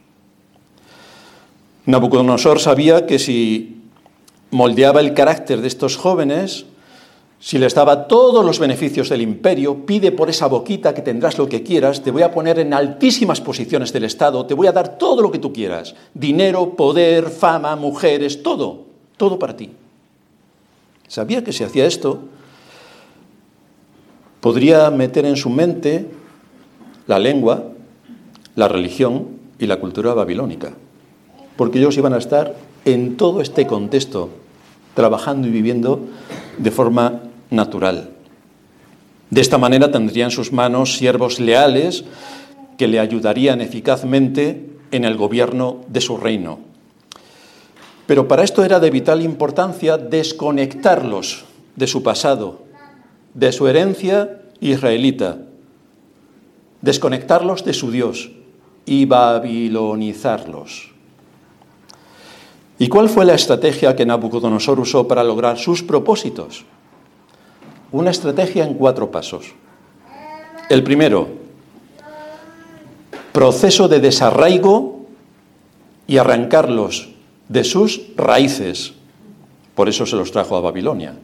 Nabucodonosor 1.85 2.59
sabía 2.59 3.05
que 3.05 3.19
si 3.19 3.83
moldeaba 4.51 5.01
el 5.01 5.13
carácter 5.13 5.61
de 5.61 5.67
estos 5.67 5.97
jóvenes, 5.97 6.65
si 7.39 7.59
les 7.59 7.75
daba 7.75 8.07
todos 8.07 8.43
los 8.43 8.57
beneficios 8.57 9.09
del 9.09 9.21
imperio, 9.21 9.85
pide 9.85 10.11
por 10.11 10.29
esa 10.29 10.47
boquita 10.47 10.95
que 10.95 11.01
tendrás 11.01 11.37
lo 11.37 11.47
que 11.47 11.61
quieras, 11.61 12.01
te 12.01 12.09
voy 12.09 12.23
a 12.23 12.31
poner 12.31 12.57
en 12.59 12.73
altísimas 12.73 13.39
posiciones 13.39 13.93
del 13.93 14.05
Estado, 14.05 14.45
te 14.45 14.53
voy 14.53 14.67
a 14.67 14.71
dar 14.71 14.97
todo 14.97 15.21
lo 15.21 15.31
que 15.31 15.37
tú 15.37 15.53
quieras, 15.53 15.93
dinero, 16.13 16.75
poder, 16.75 17.29
fama, 17.29 17.75
mujeres, 17.75 18.41
todo, 18.41 18.85
todo 19.17 19.37
para 19.37 19.55
ti. 19.55 19.71
Sabía 21.07 21.43
que 21.43 21.53
si 21.53 21.63
hacía 21.63 21.85
esto, 21.85 22.21
podría 24.41 24.89
meter 24.89 25.25
en 25.25 25.35
su 25.35 25.49
mente 25.49 26.07
la 27.05 27.19
lengua, 27.19 27.63
la 28.55 28.67
religión 28.67 29.27
y 29.59 29.67
la 29.67 29.79
cultura 29.79 30.13
babilónica, 30.13 30.73
porque 31.57 31.79
ellos 31.79 31.97
iban 31.97 32.13
a 32.13 32.17
estar 32.17 32.55
en 32.85 33.17
todo 33.17 33.41
este 33.41 33.65
contexto, 33.67 34.29
trabajando 34.93 35.47
y 35.47 35.51
viviendo 35.51 36.01
de 36.57 36.71
forma 36.71 37.21
natural. 37.49 38.11
De 39.29 39.41
esta 39.41 39.57
manera 39.57 39.91
tendría 39.91 40.25
en 40.25 40.31
sus 40.31 40.51
manos 40.51 40.97
siervos 40.97 41.39
leales 41.39 42.05
que 42.77 42.87
le 42.87 42.99
ayudarían 42.99 43.61
eficazmente 43.61 44.69
en 44.91 45.03
el 45.03 45.17
gobierno 45.17 45.81
de 45.87 46.01
su 46.01 46.17
reino. 46.17 46.59
Pero 48.07 48.27
para 48.27 48.43
esto 48.43 48.63
era 48.63 48.79
de 48.79 48.91
vital 48.91 49.23
importancia 49.23 49.97
desconectarlos 49.97 51.45
de 51.75 51.87
su 51.87 52.03
pasado, 52.03 52.61
de 53.33 53.51
su 53.51 53.67
herencia 53.67 54.41
israelita, 54.59 55.39
desconectarlos 56.81 57.65
de 57.65 57.73
su 57.73 57.91
Dios 57.91 58.31
y 58.85 59.05
babilonizarlos. 59.05 60.94
¿Y 62.77 62.87
cuál 62.89 63.09
fue 63.09 63.25
la 63.25 63.35
estrategia 63.35 63.95
que 63.95 64.05
Nabucodonosor 64.05 64.79
usó 64.79 65.07
para 65.07 65.23
lograr 65.23 65.57
sus 65.57 65.81
propósitos? 65.81 66.65
Una 67.91 68.11
estrategia 68.11 68.65
en 68.65 68.73
cuatro 68.73 69.11
pasos. 69.11 69.53
El 70.69 70.83
primero, 70.83 71.27
proceso 73.31 73.87
de 73.87 73.99
desarraigo 73.99 75.05
y 76.07 76.17
arrancarlos 76.17 77.09
de 77.47 77.63
sus 77.63 78.01
raíces. 78.17 78.93
Por 79.75 79.87
eso 79.87 80.05
se 80.05 80.15
los 80.15 80.31
trajo 80.31 80.55
a 80.55 80.61
Babilonia. 80.61 81.15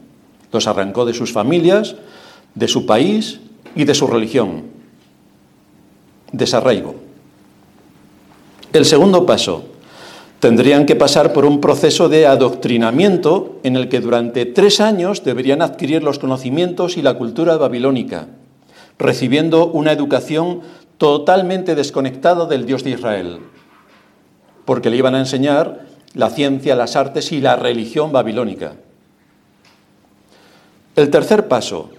Los 0.52 0.68
arrancó 0.68 1.06
de 1.06 1.14
sus 1.14 1.32
familias, 1.32 1.96
de 2.56 2.68
su 2.68 2.86
país 2.86 3.40
y 3.76 3.84
de 3.84 3.96
su 3.96 4.08
religión. 4.08 4.64
Desarraigo. 6.32 6.96
El 8.74 8.86
segundo 8.86 9.26
paso, 9.26 9.66
tendrían 10.42 10.88
que 10.88 10.96
pasar 10.96 11.34
por 11.34 11.46
un 11.46 11.62
proceso 11.62 12.10
de 12.10 12.26
adoctrinamiento 12.26 13.60
en 13.62 13.76
el 13.76 13.90
que 13.90 14.00
durante 14.00 14.48
tres 14.48 14.82
años 14.82 15.24
deberían 15.24 15.62
adquirir 15.62 16.02
los 16.02 16.18
conocimientos 16.18 16.98
y 16.98 17.04
la 17.04 17.14
cultura 17.14 17.58
babilónica, 17.58 18.28
recibiendo 18.98 19.68
una 19.68 19.92
educación 19.92 20.62
totalmente 20.98 21.76
desconectada 21.76 22.48
del 22.48 22.66
Dios 22.66 22.84
de 22.84 22.90
Israel, 22.90 23.38
porque 24.66 24.90
le 24.90 24.98
iban 24.98 25.14
a 25.14 25.20
enseñar 25.20 25.86
la 26.16 26.32
ciencia, 26.32 26.76
las 26.76 26.96
artes 26.96 27.32
y 27.32 27.40
la 27.40 27.56
religión 27.56 28.12
babilónica. 28.12 28.74
El 30.96 31.12
tercer 31.12 31.50
paso, 31.50 31.92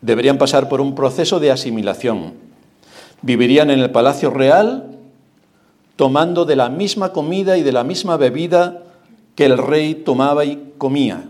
deberían 0.00 0.38
pasar 0.38 0.68
por 0.68 0.80
un 0.80 0.96
proceso 0.96 1.38
de 1.38 1.52
asimilación. 1.52 2.34
Vivirían 3.22 3.70
en 3.70 3.78
el 3.78 3.92
palacio 3.92 4.30
real 4.30 4.93
tomando 5.96 6.44
de 6.44 6.56
la 6.56 6.68
misma 6.68 7.12
comida 7.12 7.56
y 7.56 7.62
de 7.62 7.72
la 7.72 7.84
misma 7.84 8.16
bebida 8.16 8.82
que 9.34 9.44
el 9.46 9.58
rey 9.58 9.94
tomaba 9.94 10.44
y 10.44 10.72
comía, 10.78 11.24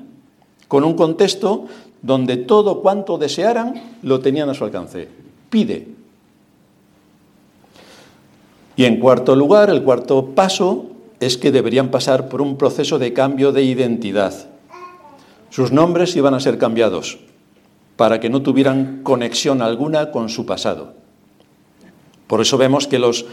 con 0.68 0.84
un 0.84 0.94
contexto 0.94 1.66
donde 2.02 2.36
todo 2.36 2.80
cuanto 2.82 3.16
desearan 3.18 3.98
lo 4.02 4.20
tenían 4.20 4.50
a 4.50 4.54
su 4.54 4.64
alcance. 4.64 5.08
Pide. 5.48 5.88
Y 8.76 8.84
en 8.84 8.98
cuarto 8.98 9.36
lugar, 9.36 9.70
el 9.70 9.82
cuarto 9.82 10.26
paso 10.34 10.86
es 11.20 11.38
que 11.38 11.52
deberían 11.52 11.90
pasar 11.90 12.28
por 12.28 12.42
un 12.42 12.56
proceso 12.56 12.98
de 12.98 13.12
cambio 13.12 13.52
de 13.52 13.62
identidad. 13.62 14.34
Sus 15.50 15.70
nombres 15.72 16.16
iban 16.16 16.34
a 16.34 16.40
ser 16.40 16.58
cambiados 16.58 17.18
para 17.96 18.18
que 18.18 18.28
no 18.28 18.42
tuvieran 18.42 19.00
conexión 19.02 19.62
alguna 19.62 20.10
con 20.10 20.28
su 20.28 20.44
pasado. 20.44 20.94
Por 22.26 22.40
eso 22.40 22.58
vemos 22.58 22.88
que 22.88 22.98
los 22.98 23.26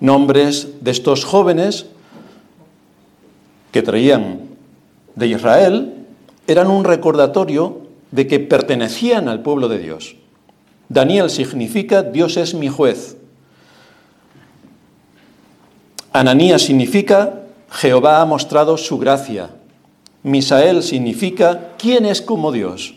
nombres 0.00 0.68
de 0.80 0.90
estos 0.90 1.24
jóvenes 1.24 1.86
que 3.72 3.82
traían 3.82 4.40
de 5.14 5.26
Israel 5.26 5.94
eran 6.46 6.68
un 6.68 6.84
recordatorio 6.84 7.82
de 8.10 8.26
que 8.26 8.40
pertenecían 8.40 9.28
al 9.28 9.42
pueblo 9.42 9.68
de 9.68 9.78
Dios. 9.78 10.16
Daniel 10.88 11.28
significa 11.28 12.02
Dios 12.02 12.36
es 12.36 12.54
mi 12.54 12.68
juez. 12.68 13.16
Ananías 16.12 16.62
significa 16.62 17.42
Jehová 17.70 18.22
ha 18.22 18.24
mostrado 18.24 18.76
su 18.76 18.98
gracia. 18.98 19.50
Misael 20.22 20.82
significa 20.82 21.74
¿quién 21.78 22.06
es 22.06 22.22
como 22.22 22.50
Dios? 22.50 22.94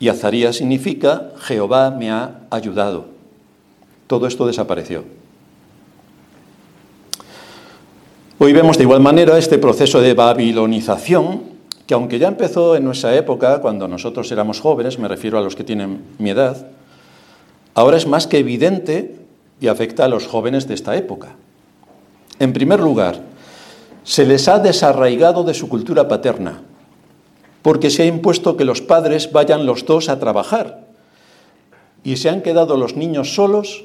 Y 0.00 0.08
Azarías 0.08 0.56
significa 0.56 1.30
Jehová 1.38 1.90
me 1.90 2.10
ha 2.10 2.40
ayudado. 2.50 3.06
Todo 4.08 4.26
esto 4.26 4.46
desapareció. 4.46 5.04
Hoy 8.44 8.52
vemos 8.52 8.76
de 8.76 8.82
igual 8.82 8.98
manera 8.98 9.38
este 9.38 9.56
proceso 9.56 10.00
de 10.00 10.14
babilonización, 10.14 11.42
que 11.86 11.94
aunque 11.94 12.18
ya 12.18 12.26
empezó 12.26 12.74
en 12.74 12.82
nuestra 12.82 13.14
época, 13.14 13.60
cuando 13.60 13.86
nosotros 13.86 14.32
éramos 14.32 14.58
jóvenes, 14.58 14.98
me 14.98 15.06
refiero 15.06 15.38
a 15.38 15.42
los 15.42 15.54
que 15.54 15.62
tienen 15.62 16.02
mi 16.18 16.30
edad, 16.30 16.66
ahora 17.74 17.98
es 17.98 18.08
más 18.08 18.26
que 18.26 18.38
evidente 18.38 19.14
y 19.60 19.68
afecta 19.68 20.06
a 20.06 20.08
los 20.08 20.26
jóvenes 20.26 20.66
de 20.66 20.74
esta 20.74 20.96
época. 20.96 21.36
En 22.40 22.52
primer 22.52 22.80
lugar, 22.80 23.20
se 24.02 24.26
les 24.26 24.48
ha 24.48 24.58
desarraigado 24.58 25.44
de 25.44 25.54
su 25.54 25.68
cultura 25.68 26.08
paterna 26.08 26.62
porque 27.62 27.90
se 27.90 28.02
ha 28.02 28.06
impuesto 28.06 28.56
que 28.56 28.64
los 28.64 28.80
padres 28.80 29.30
vayan 29.30 29.66
los 29.66 29.86
dos 29.86 30.08
a 30.08 30.18
trabajar 30.18 30.80
y 32.02 32.16
se 32.16 32.28
han 32.28 32.42
quedado 32.42 32.76
los 32.76 32.96
niños 32.96 33.36
solos, 33.36 33.84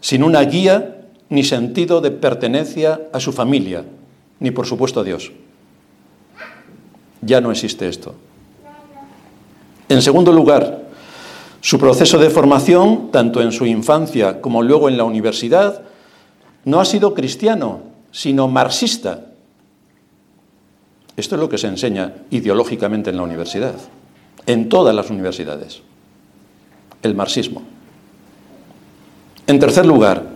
sin 0.00 0.22
una 0.22 0.40
guía 0.40 0.95
ni 1.28 1.42
sentido 1.42 2.00
de 2.00 2.10
pertenencia 2.10 3.00
a 3.12 3.20
su 3.20 3.32
familia, 3.32 3.84
ni 4.40 4.50
por 4.50 4.66
supuesto 4.66 5.00
a 5.00 5.04
Dios. 5.04 5.32
Ya 7.22 7.40
no 7.40 7.50
existe 7.50 7.88
esto. 7.88 8.14
En 9.88 10.02
segundo 10.02 10.32
lugar, 10.32 10.86
su 11.60 11.78
proceso 11.78 12.18
de 12.18 12.30
formación, 12.30 13.10
tanto 13.10 13.40
en 13.40 13.52
su 13.52 13.66
infancia 13.66 14.40
como 14.40 14.62
luego 14.62 14.88
en 14.88 14.96
la 14.96 15.04
universidad, 15.04 15.82
no 16.64 16.80
ha 16.80 16.84
sido 16.84 17.14
cristiano, 17.14 17.80
sino 18.12 18.48
marxista, 18.48 19.26
Esto 21.16 21.34
es 21.34 21.40
lo 21.40 21.48
que 21.48 21.56
se 21.56 21.66
enseña 21.66 22.12
ideológicamente 22.30 23.08
en 23.08 23.16
la 23.16 23.22
universidad, 23.22 23.74
en 24.44 24.68
todas 24.68 24.94
las 24.94 25.08
universidades. 25.08 25.80
El 27.02 27.14
marxismo. 27.14 27.62
En 29.46 29.58
tercer 29.58 29.86
lugar, 29.86 30.35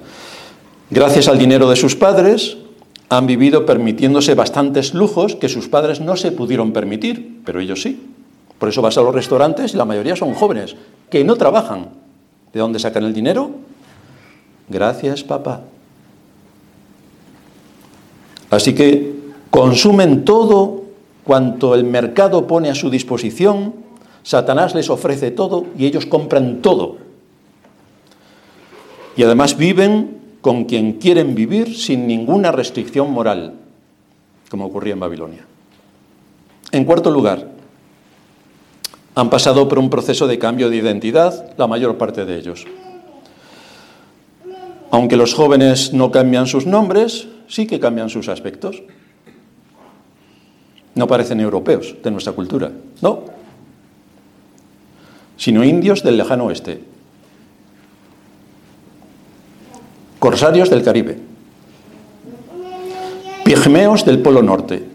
gracias 0.91 1.29
al 1.29 1.39
dinero 1.39 1.69
de 1.71 1.77
sus 1.77 1.97
padres, 1.97 2.57
han 3.09 3.27
vivido 3.27 3.67
permitiéndose 3.67 4.35
bastantes 4.35 4.95
lujos 4.95 5.35
que 5.35 5.49
sus 5.49 5.69
padres 5.69 6.01
no 6.01 6.17
se 6.17 6.31
pudieron 6.31 6.73
permitir, 6.73 7.41
pero 7.45 7.61
ellos 7.61 7.83
sí. 7.83 8.01
Por 8.59 8.69
eso 8.69 8.83
vas 8.83 8.99
a 8.99 9.03
los 9.03 9.15
restaurantes 9.15 9.75
y 9.75 9.77
la 9.77 9.85
mayoría 9.85 10.15
son 10.15 10.35
jóvenes, 10.35 10.77
que 11.09 11.25
no 11.25 11.37
trabajan. 11.37 11.89
¿De 12.53 12.61
dónde 12.61 12.79
sacan 12.79 13.05
el 13.05 13.15
dinero? 13.15 13.51
Gracias, 14.69 15.25
papá. 15.25 15.63
Así 18.51 18.75
que 18.75 19.15
consumen 19.51 20.25
todo 20.25 20.85
cuanto 21.25 21.75
el 21.75 21.85
mercado 21.85 22.47
pone 22.47 22.71
a 22.71 22.75
su 22.75 22.91
disposición, 22.91 23.75
Satanás 24.23 24.75
les 24.75 24.91
ofrece 24.91 25.31
todo 25.31 25.67
y 25.79 25.87
ellos 25.87 26.07
compran 26.07 26.61
todo. 26.63 26.99
Y 29.17 29.23
además 29.23 29.57
viven 29.57 30.20
con 30.41 30.65
quien 30.65 30.95
quieren 30.95 31.35
vivir 31.35 31.77
sin 31.77 32.07
ninguna 32.07 32.53
restricción 32.53 33.11
moral, 33.11 33.55
como 34.51 34.67
ocurría 34.67 34.95
en 34.95 35.01
Babilonia. 35.01 35.47
En 36.73 36.85
cuarto 36.85 37.11
lugar, 37.11 37.49
han 39.15 39.29
pasado 39.29 39.69
por 39.69 39.79
un 39.79 39.91
proceso 39.91 40.27
de 40.27 40.39
cambio 40.39 40.71
de 40.71 40.77
identidad 40.77 41.53
la 41.59 41.67
mayor 41.67 41.99
parte 41.99 42.25
de 42.25 42.39
ellos. 42.39 42.67
Aunque 44.91 45.17
los 45.17 45.35
jóvenes 45.35 45.93
no 45.93 46.11
cambian 46.11 46.47
sus 46.47 46.67
nombres, 46.67 47.29
sí 47.49 47.67
que 47.67 47.81
cambian 47.81 48.09
sus 48.09 48.29
aspectos. 48.29 48.83
No 50.95 51.07
parecen 51.07 51.41
europeos 51.41 51.97
de 52.03 52.11
nuestra 52.11 52.33
cultura, 52.33 52.73
no, 53.01 53.25
sino 55.37 55.65
indios 55.65 56.03
del 56.03 56.17
lejano 56.17 56.47
oeste, 56.47 56.81
corsarios 60.21 60.71
del 60.71 60.85
Caribe, 60.85 61.19
pigmeos 63.45 64.05
del 64.05 64.21
Polo 64.21 64.43
Norte. 64.43 64.87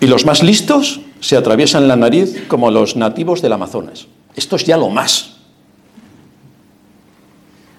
Y 0.00 0.06
los 0.06 0.24
más 0.24 0.42
listos 0.42 1.00
se 1.20 1.36
atraviesan 1.36 1.88
la 1.88 1.96
nariz 1.96 2.46
como 2.46 2.70
los 2.70 2.96
nativos 2.96 3.42
del 3.42 3.52
Amazonas. 3.52 4.06
Esto 4.36 4.54
es 4.54 4.64
ya 4.64 4.76
lo 4.76 4.88
más. 4.88 5.34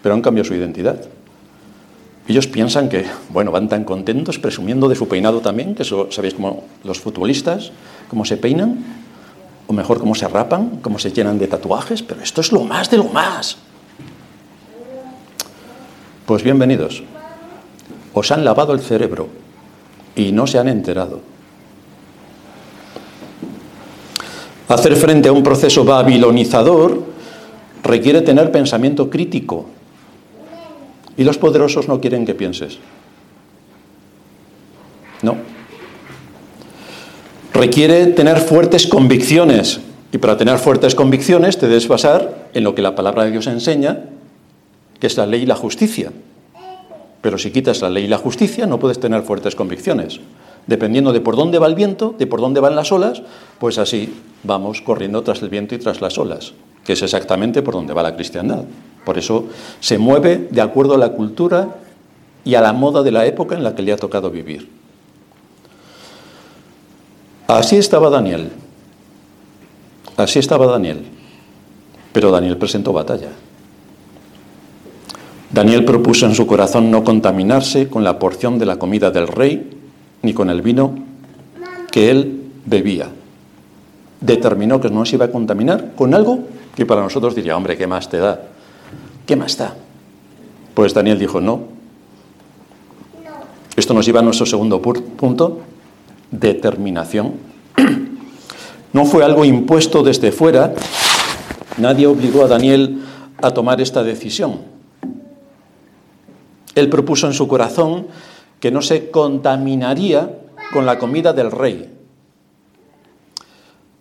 Pero 0.04 0.14
han 0.14 0.22
cambiado 0.22 0.48
su 0.48 0.54
identidad. 0.54 1.00
Ellos 2.28 2.46
piensan 2.46 2.90
que, 2.90 3.06
bueno, 3.30 3.52
van 3.52 3.70
tan 3.70 3.86
contentos 3.86 4.38
presumiendo 4.38 4.90
de 4.90 4.96
su 4.96 5.08
peinado 5.08 5.40
también, 5.40 5.74
que 5.74 5.84
eso, 5.84 6.12
¿sabéis 6.12 6.34
cómo 6.34 6.66
los 6.84 7.00
futbolistas, 7.00 7.72
cómo 8.10 8.26
se 8.26 8.36
peinan? 8.36 8.84
O 9.68 9.74
mejor, 9.74 10.00
cómo 10.00 10.16
se 10.16 10.28
rapan, 10.28 10.80
cómo 10.82 11.00
se 11.00 11.12
llenan 11.12 11.40
de 11.40 11.48
tatuajes, 11.48 12.04
pero 12.04 12.22
esto 12.22 12.42
es 12.42 12.52
lo 12.52 12.66
más 12.66 12.92
de 12.92 12.98
lo 12.98 13.06
más. 13.06 13.58
Pues 16.30 16.44
bienvenidos. 16.44 17.02
Os 18.14 18.32
han 18.32 18.46
lavado 18.46 18.74
el 18.74 18.82
cerebro 18.82 19.30
y 20.16 20.32
no 20.32 20.46
se 20.46 20.60
han 20.60 20.68
enterado. 20.68 21.22
Hacer 24.68 24.96
frente 24.96 25.30
a 25.30 25.32
un 25.32 25.42
proceso 25.42 25.84
babilonizador 25.84 27.02
requiere 27.82 28.22
tener 28.22 28.52
pensamiento 28.52 29.10
crítico. 29.10 29.66
Y 31.18 31.24
los 31.24 31.40
poderosos 31.40 31.88
no 31.88 32.00
quieren 32.00 32.28
que 32.28 32.36
pienses. 32.36 32.78
No. 35.24 35.36
Requiere 37.56 38.06
tener 38.06 38.38
fuertes 38.38 38.86
convicciones. 38.86 39.80
Y 40.12 40.20
para 40.20 40.38
tener 40.38 40.60
fuertes 40.60 40.94
convicciones 40.94 41.58
te 41.58 41.68
debes 41.68 41.88
basar 41.88 42.50
en 42.54 42.64
lo 42.64 42.76
que 42.76 42.84
la 42.84 42.94
palabra 42.94 43.24
de 43.24 43.32
Dios 43.32 43.48
enseña, 43.48 44.04
que 45.00 45.08
es 45.08 45.18
la 45.18 45.26
ley 45.26 45.42
y 45.42 45.46
la 45.48 45.56
justicia. 45.56 46.12
Pero 47.22 47.38
si 47.38 47.52
quitas 47.52 47.82
la 47.82 47.90
ley 47.90 48.06
y 48.06 48.08
la 48.08 48.18
justicia 48.18 48.66
no 48.66 48.80
puedes 48.80 49.00
tener 49.00 49.24
fuertes 49.24 49.56
convicciones 49.56 50.20
dependiendo 50.70 51.12
de 51.12 51.20
por 51.20 51.36
dónde 51.36 51.58
va 51.58 51.66
el 51.66 51.74
viento, 51.74 52.14
de 52.18 52.28
por 52.28 52.42
dónde 52.42 52.60
van 52.60 52.76
las 52.76 52.92
olas, 52.92 53.24
pues 53.58 53.80
así 53.80 54.14
vamos 54.44 54.82
corriendo 54.82 55.24
tras 55.24 55.42
el 55.42 55.50
viento 55.50 55.74
y 55.74 55.80
tras 55.80 56.00
las 56.00 56.20
olas, 56.20 56.54
que 56.86 56.94
es 56.94 57.02
exactamente 57.02 57.64
por 57.64 57.74
donde 57.74 57.94
va 57.94 58.04
la 58.04 58.16
cristiandad. 58.16 58.66
Por 59.04 59.18
eso 59.18 59.46
se 59.80 59.98
mueve 59.98 60.48
de 60.52 60.62
acuerdo 60.62 60.94
a 60.94 61.00
la 61.00 61.10
cultura 61.10 61.76
y 62.46 62.54
a 62.54 62.62
la 62.62 62.72
moda 62.72 63.02
de 63.02 63.12
la 63.12 63.26
época 63.26 63.56
en 63.56 63.64
la 63.64 63.74
que 63.74 63.82
le 63.82 63.92
ha 63.92 63.98
tocado 63.98 64.30
vivir. 64.30 64.70
Así 67.48 67.78
estaba 67.78 68.12
Daniel. 68.12 68.52
Así 70.18 70.38
estaba 70.38 70.68
Daniel. 70.68 71.04
Pero 72.14 72.30
Daniel 72.30 72.58
presentó 72.58 72.94
batalla. 72.94 73.30
Daniel 75.52 75.84
propuso 75.84 76.28
en 76.28 76.36
su 76.36 76.46
corazón 76.46 76.92
no 76.92 77.04
contaminarse 77.04 77.88
con 77.88 78.04
la 78.04 78.20
porción 78.20 78.60
de 78.60 78.66
la 78.68 78.78
comida 78.78 79.10
del 79.10 79.28
rey 79.28 79.70
ni 80.22 80.34
con 80.34 80.50
el 80.50 80.62
vino 80.62 80.96
que 81.92 82.12
él 82.12 82.44
bebía. 82.66 83.10
Determinó 84.22 84.80
que 84.80 84.90
no 84.90 85.06
se 85.06 85.16
iba 85.16 85.26
a 85.26 85.32
contaminar 85.32 85.94
con 85.96 86.14
algo 86.14 86.40
que 86.76 86.86
para 86.86 87.02
nosotros 87.02 87.34
diría, 87.34 87.58
hombre, 87.58 87.78
¿qué 87.78 87.88
más 87.88 88.10
te 88.10 88.18
da? 88.18 88.42
¿Qué 89.26 89.36
más 89.36 89.58
da? 89.58 89.76
Pues 90.74 90.94
Daniel 90.94 91.18
dijo, 91.18 91.42
no. 91.42 91.62
Esto 93.76 93.94
nos 93.94 94.06
lleva 94.06 94.20
a 94.20 94.24
nuestro 94.24 94.46
segundo 94.46 94.82
punto, 94.82 95.62
determinación. 96.32 97.34
No 98.92 99.06
fue 99.06 99.24
algo 99.24 99.46
impuesto 99.46 100.02
desde 100.02 100.32
fuera, 100.32 100.74
nadie 101.78 102.08
obligó 102.08 102.44
a 102.44 102.48
Daniel 102.48 103.04
a 103.40 103.52
tomar 103.52 103.80
esta 103.82 104.02
decisión. 104.02 104.62
Él 106.76 106.90
propuso 106.90 107.28
en 107.28 107.34
su 107.34 107.48
corazón 107.48 108.08
que 108.60 108.72
no 108.72 108.82
se 108.82 109.10
contaminaría 109.10 110.40
con 110.74 110.86
la 110.86 111.00
comida 111.00 111.34
del 111.34 111.52
rey. 111.52 111.90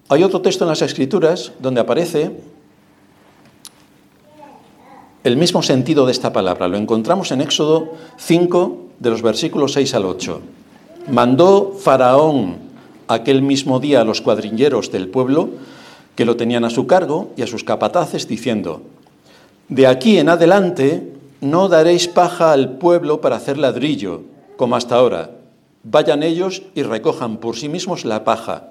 Hay 0.09 0.23
otro 0.23 0.41
texto 0.41 0.65
en 0.65 0.71
las 0.71 0.83
Escrituras 0.83 1.53
donde 1.61 1.81
aparece 1.81 2.33
el 5.25 5.37
mismo 5.37 5.63
sentido 5.63 6.07
de 6.07 6.13
esta 6.13 6.33
palabra. 6.33 6.69
Lo 6.69 6.77
encontramos 6.77 7.31
en 7.33 7.43
Éxodo 7.43 7.93
5, 8.17 8.87
de 8.99 9.11
los 9.11 9.23
versículos 9.23 9.73
6 9.75 9.95
al 9.95 10.07
8. 10.07 10.41
Mandó 11.11 11.73
Faraón 11.79 12.57
aquel 13.09 13.43
mismo 13.43 13.81
día 13.81 14.01
a 14.01 14.05
los 14.05 14.21
cuadrilleros 14.21 14.91
del 14.91 15.09
pueblo 15.09 15.51
que 16.17 16.25
lo 16.25 16.37
tenían 16.37 16.65
a 16.65 16.71
su 16.71 16.87
cargo 16.87 17.31
y 17.37 17.43
a 17.43 17.47
sus 17.47 17.63
capataces, 17.63 18.27
diciendo, 18.27 18.83
De 19.69 19.87
aquí 19.87 20.19
en 20.19 20.29
adelante 20.29 21.18
no 21.41 21.69
daréis 21.69 22.09
paja 22.09 22.53
al 22.53 22.79
pueblo 22.79 23.21
para 23.21 23.37
hacer 23.37 23.59
ladrillo, 23.59 24.23
como 24.57 24.77
hasta 24.77 24.97
ahora. 24.97 25.31
Vayan 25.85 26.23
ellos 26.23 26.63
y 26.75 26.83
recojan 26.83 27.39
por 27.39 27.57
sí 27.57 27.69
mismos 27.69 28.05
la 28.05 28.25
paja. 28.25 28.71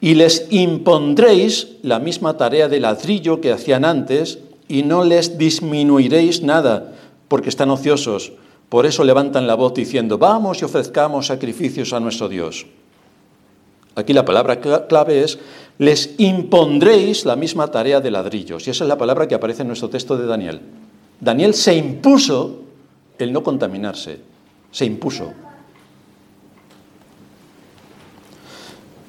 Y 0.00 0.14
les 0.14 0.46
impondréis 0.50 1.76
la 1.82 1.98
misma 1.98 2.36
tarea 2.36 2.68
de 2.68 2.80
ladrillo 2.80 3.40
que 3.40 3.52
hacían 3.52 3.84
antes 3.84 4.38
y 4.68 4.82
no 4.82 5.04
les 5.04 5.38
disminuiréis 5.38 6.42
nada, 6.42 6.92
porque 7.28 7.48
están 7.48 7.70
ociosos. 7.70 8.32
Por 8.68 8.84
eso 8.84 9.04
levantan 9.04 9.46
la 9.46 9.54
voz 9.54 9.74
diciendo, 9.74 10.18
vamos 10.18 10.60
y 10.60 10.64
ofrezcamos 10.64 11.26
sacrificios 11.26 11.92
a 11.92 12.00
nuestro 12.00 12.28
Dios. 12.28 12.66
Aquí 13.94 14.12
la 14.12 14.24
palabra 14.24 14.60
clave 14.60 15.22
es, 15.22 15.38
les 15.78 16.14
impondréis 16.18 17.24
la 17.24 17.36
misma 17.36 17.70
tarea 17.70 18.00
de 18.00 18.10
ladrillos. 18.10 18.66
Y 18.66 18.70
esa 18.70 18.84
es 18.84 18.88
la 18.88 18.98
palabra 18.98 19.28
que 19.28 19.34
aparece 19.34 19.62
en 19.62 19.68
nuestro 19.68 19.88
texto 19.88 20.18
de 20.18 20.26
Daniel. 20.26 20.60
Daniel 21.20 21.54
se 21.54 21.74
impuso 21.74 22.62
el 23.18 23.32
no 23.32 23.42
contaminarse 23.42 24.20
se 24.76 24.84
impuso. 24.84 25.32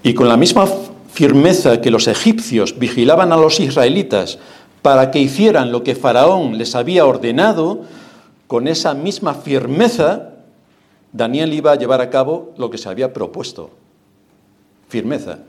Y 0.01 0.13
con 0.13 0.29
la 0.29 0.37
misma 0.37 0.65
firmeza 1.11 1.81
que 1.81 1.91
los 1.91 2.07
egipcios 2.07 2.79
vigilaban 2.79 3.33
a 3.33 3.35
los 3.35 3.59
israelitas 3.59 4.39
para 4.81 5.11
que 5.11 5.19
hicieran 5.19 5.73
lo 5.73 5.83
que 5.83 5.93
Faraón 5.93 6.57
les 6.57 6.73
había 6.73 7.05
ordenado, 7.05 7.81
con 8.47 8.69
esa 8.69 8.93
misma 8.93 9.33
firmeza, 9.33 10.35
Daniel 11.11 11.53
iba 11.53 11.73
a 11.73 11.75
llevar 11.75 11.99
a 11.99 12.09
cabo 12.09 12.53
lo 12.55 12.69
que 12.69 12.77
se 12.77 12.87
había 12.87 13.11
propuesto. 13.11 13.71
Firmeza. 14.87 15.39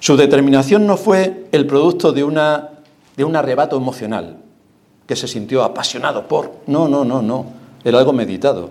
Su 0.00 0.16
determinación 0.16 0.84
no 0.84 0.96
fue 0.96 1.46
el 1.52 1.64
producto 1.68 2.10
de, 2.10 2.22
de 3.16 3.24
un 3.24 3.36
arrebato 3.36 3.76
emocional, 3.76 4.38
que 5.10 5.16
se 5.16 5.26
sintió 5.26 5.64
apasionado 5.64 6.28
por. 6.28 6.52
No, 6.68 6.86
no, 6.86 7.04
no, 7.04 7.20
no. 7.20 7.46
Era 7.82 7.98
algo 7.98 8.12
meditado 8.12 8.70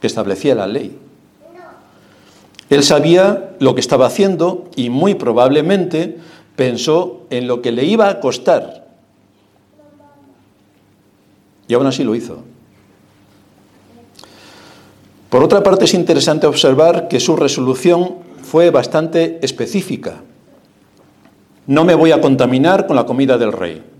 que 0.00 0.08
establecía 0.08 0.56
la 0.56 0.66
ley. 0.66 0.98
Él 2.68 2.82
sabía 2.82 3.50
lo 3.60 3.76
que 3.76 3.80
estaba 3.80 4.06
haciendo 4.06 4.68
y 4.74 4.90
muy 4.90 5.14
probablemente 5.14 6.18
pensó 6.56 7.20
en 7.30 7.46
lo 7.46 7.62
que 7.62 7.70
le 7.70 7.84
iba 7.84 8.08
a 8.08 8.18
costar. 8.18 8.88
Y 11.68 11.74
aún 11.74 11.86
así 11.86 12.02
lo 12.02 12.16
hizo. 12.16 12.42
Por 15.30 15.44
otra 15.44 15.62
parte, 15.62 15.84
es 15.84 15.94
interesante 15.94 16.48
observar 16.48 17.06
que 17.06 17.20
su 17.20 17.36
resolución 17.36 18.16
fue 18.42 18.70
bastante 18.70 19.38
específica. 19.42 20.22
No 21.68 21.84
me 21.84 21.94
voy 21.94 22.10
a 22.10 22.20
contaminar 22.20 22.88
con 22.88 22.96
la 22.96 23.06
comida 23.06 23.38
del 23.38 23.52
rey. 23.52 23.97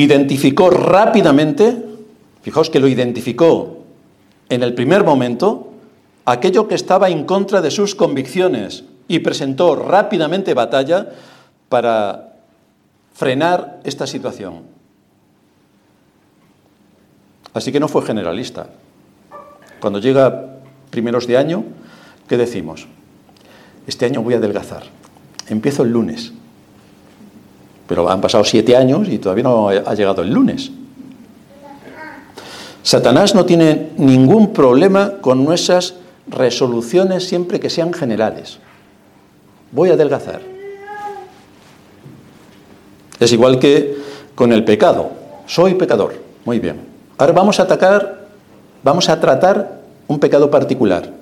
Identificó 0.00 0.70
rápidamente, 0.70 1.76
fijaos 2.40 2.70
que 2.70 2.80
lo 2.80 2.88
identificó 2.88 3.84
en 4.48 4.62
el 4.62 4.72
primer 4.72 5.04
momento, 5.04 5.74
aquello 6.24 6.68
que 6.68 6.74
estaba 6.74 7.10
en 7.10 7.26
contra 7.26 7.60
de 7.60 7.70
sus 7.70 7.94
convicciones 7.94 8.84
y 9.08 9.18
presentó 9.18 9.76
rápidamente 9.76 10.54
batalla 10.54 11.10
para 11.68 12.32
frenar 13.12 13.80
esta 13.84 14.06
situación. 14.06 14.62
Así 17.52 17.70
que 17.70 17.78
no 17.78 17.86
fue 17.86 18.00
generalista. 18.00 18.68
Cuando 19.82 19.98
llega 19.98 20.60
primeros 20.88 21.26
de 21.26 21.36
año, 21.36 21.62
¿qué 22.26 22.38
decimos? 22.38 22.86
Este 23.86 24.06
año 24.06 24.22
voy 24.22 24.32
a 24.32 24.38
adelgazar. 24.38 24.84
Empiezo 25.50 25.82
el 25.82 25.90
lunes. 25.90 26.32
Pero 27.90 28.08
han 28.08 28.20
pasado 28.20 28.44
siete 28.44 28.76
años 28.76 29.08
y 29.08 29.18
todavía 29.18 29.42
no 29.42 29.68
ha 29.68 29.94
llegado 29.96 30.22
el 30.22 30.30
lunes. 30.30 30.70
Satanás 32.84 33.34
no 33.34 33.44
tiene 33.44 33.88
ningún 33.96 34.52
problema 34.52 35.14
con 35.20 35.44
nuestras 35.44 35.94
resoluciones 36.28 37.26
siempre 37.26 37.58
que 37.58 37.68
sean 37.68 37.92
generales. 37.92 38.60
Voy 39.72 39.90
a 39.90 39.94
adelgazar. 39.94 40.40
Es 43.18 43.32
igual 43.32 43.58
que 43.58 43.96
con 44.36 44.52
el 44.52 44.62
pecado. 44.62 45.10
Soy 45.46 45.74
pecador. 45.74 46.14
Muy 46.44 46.60
bien. 46.60 46.82
Ahora 47.18 47.32
vamos 47.32 47.58
a 47.58 47.64
atacar, 47.64 48.28
vamos 48.84 49.08
a 49.08 49.18
tratar 49.18 49.80
un 50.06 50.20
pecado 50.20 50.48
particular. 50.48 51.12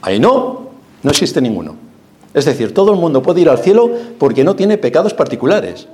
Ahí 0.00 0.18
no, 0.18 0.70
no 1.02 1.10
existe 1.10 1.42
ninguno. 1.42 1.76
Es 2.32 2.46
decir, 2.46 2.72
todo 2.72 2.94
el 2.94 2.98
mundo 2.98 3.22
puede 3.22 3.42
ir 3.42 3.50
al 3.50 3.58
cielo 3.58 3.90
porque 4.18 4.42
no 4.42 4.56
tiene 4.56 4.78
pecados 4.78 5.12
particulares. 5.12 5.86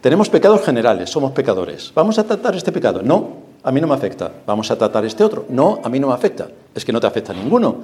Tenemos 0.00 0.28
pecados 0.28 0.62
generales, 0.64 1.10
somos 1.10 1.32
pecadores. 1.32 1.92
Vamos 1.94 2.18
a 2.18 2.24
tratar 2.24 2.54
este 2.54 2.70
pecado. 2.70 3.02
No, 3.02 3.48
a 3.64 3.72
mí 3.72 3.80
no 3.80 3.88
me 3.88 3.94
afecta. 3.94 4.30
Vamos 4.46 4.70
a 4.70 4.78
tratar 4.78 5.04
este 5.04 5.24
otro. 5.24 5.46
No, 5.48 5.80
a 5.82 5.88
mí 5.88 5.98
no 5.98 6.08
me 6.08 6.14
afecta. 6.14 6.48
Es 6.74 6.84
que 6.84 6.92
no 6.92 7.00
te 7.00 7.08
afecta 7.08 7.32
ninguno. 7.32 7.76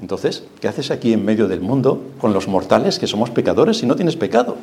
Entonces, 0.00 0.44
¿qué 0.60 0.68
haces 0.68 0.90
aquí 0.90 1.12
en 1.12 1.24
medio 1.24 1.48
del 1.48 1.60
mundo 1.60 2.02
con 2.20 2.34
los 2.34 2.46
mortales 2.46 2.98
que 2.98 3.06
somos 3.06 3.30
pecadores 3.30 3.78
si 3.78 3.86
no 3.86 3.96
tienes 3.96 4.16
pecado? 4.16 4.56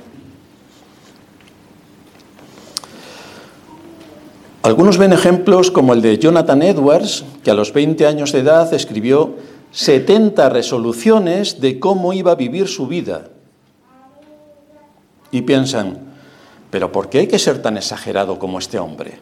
Algunos 4.62 4.98
ven 4.98 5.14
ejemplos 5.14 5.72
como 5.72 5.94
el 5.94 6.02
de 6.02 6.18
Jonathan 6.20 6.62
Edwards, 6.62 7.24
que 7.44 7.50
a 7.50 7.56
los 7.56 7.74
20 7.74 8.06
años 8.06 8.34
de 8.34 8.40
edad 8.40 8.72
escribió 8.74 9.36
70 9.72 10.50
resoluciones 10.50 11.60
de 11.60 11.80
cómo 11.80 12.14
iba 12.14 12.34
a 12.34 12.36
vivir 12.36 12.68
su 12.68 12.86
vida. 12.86 13.30
Y 15.32 15.42
piensan, 15.44 16.09
pero 16.70 16.92
¿por 16.92 17.10
qué 17.10 17.20
hay 17.20 17.28
que 17.28 17.40
ser 17.40 17.62
tan 17.62 17.78
exagerado 17.78 18.38
como 18.40 18.60
este 18.60 18.80
hombre? 18.80 19.20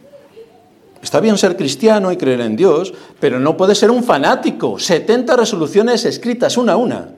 Está 1.01 1.19
bien 1.19 1.37
ser 1.37 1.55
cristiano 1.55 2.11
y 2.11 2.17
creer 2.17 2.41
en 2.41 2.55
Dios, 2.55 2.93
pero 3.19 3.39
no 3.39 3.55
puede 3.55 3.75
ser 3.75 3.91
un 3.91 4.03
fanático. 4.03 4.79
70 4.79 5.35
resoluciones 5.35 6.05
escritas 6.05 6.57
una 6.57 6.73
a 6.73 6.77
una. 6.77 7.09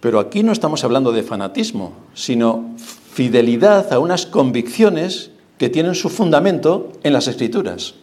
Pero 0.00 0.18
aquí 0.18 0.42
no 0.42 0.52
estamos 0.52 0.82
hablando 0.82 1.12
de 1.12 1.22
fanatismo, 1.22 1.92
sino 2.14 2.74
fidelidad 3.12 3.92
a 3.92 3.98
unas 3.98 4.24
convicciones 4.24 5.30
que 5.58 5.68
tienen 5.68 5.94
su 5.94 6.08
fundamento 6.08 6.92
en 7.02 7.12
las 7.12 7.28
escrituras. 7.28 7.94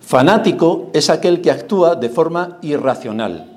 Fanático 0.00 0.90
es 0.92 1.10
aquel 1.10 1.40
que 1.40 1.50
actúa 1.50 1.96
de 1.96 2.08
forma 2.08 2.58
irracional. 2.62 3.49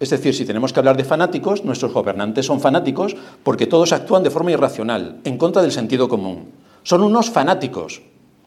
Es 0.00 0.08
decir, 0.08 0.34
si 0.34 0.46
tenemos 0.46 0.72
que 0.72 0.80
hablar 0.80 0.96
de 0.96 1.04
fanáticos, 1.04 1.62
nuestros 1.62 1.92
gobernantes 1.92 2.46
son 2.46 2.58
fanáticos 2.58 3.14
porque 3.42 3.66
todos 3.66 3.92
actúan 3.92 4.22
de 4.22 4.30
forma 4.30 4.50
irracional, 4.50 5.20
en 5.24 5.36
contra 5.36 5.60
del 5.60 5.72
sentido 5.72 6.08
común. 6.08 6.48
Son 6.82 7.02
unos 7.02 7.28
fanáticos, 7.28 8.00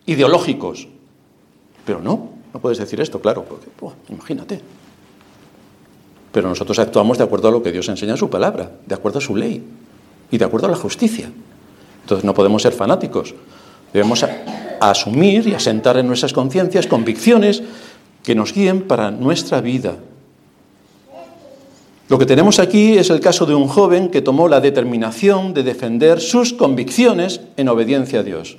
ideológicos. 0.07 0.87
Pero 1.85 2.01
no, 2.01 2.29
no 2.51 2.59
puedes 2.59 2.79
decir 2.79 2.99
esto, 2.99 3.21
claro, 3.21 3.45
porque, 3.45 3.69
imagínate. 4.09 4.61
Pero 6.31 6.49
nosotros 6.49 6.79
actuamos 6.79 7.19
de 7.19 7.25
acuerdo 7.25 7.49
a 7.49 7.51
lo 7.51 7.61
que 7.61 7.71
Dios 7.71 7.87
enseña 7.87 8.13
en 8.13 8.17
su 8.17 8.31
palabra, 8.31 8.71
de 8.87 8.95
acuerdo 8.95 9.19
a 9.19 9.21
su 9.21 9.35
ley 9.35 9.63
y 10.31 10.37
de 10.39 10.45
acuerdo 10.45 10.65
a 10.65 10.71
la 10.71 10.77
justicia. 10.77 11.31
Entonces 12.01 12.25
no 12.25 12.33
podemos 12.33 12.63
ser 12.63 12.73
fanáticos. 12.73 13.35
Debemos 13.93 14.25
asumir 14.81 15.47
y 15.47 15.53
asentar 15.53 15.97
en 15.97 16.07
nuestras 16.07 16.33
conciencias 16.33 16.87
convicciones 16.87 17.61
que 18.23 18.33
nos 18.33 18.53
guíen 18.53 18.87
para 18.87 19.11
nuestra 19.11 19.61
vida. 19.61 19.97
Lo 22.09 22.19
que 22.19 22.25
tenemos 22.25 22.59
aquí 22.59 22.97
es 22.97 23.09
el 23.09 23.21
caso 23.21 23.45
de 23.45 23.55
un 23.55 23.67
joven 23.67 24.09
que 24.09 24.21
tomó 24.21 24.49
la 24.49 24.59
determinación 24.59 25.53
de 25.53 25.63
defender 25.63 26.19
sus 26.19 26.53
convicciones 26.53 27.41
en 27.55 27.69
obediencia 27.69 28.19
a 28.19 28.23
Dios. 28.23 28.57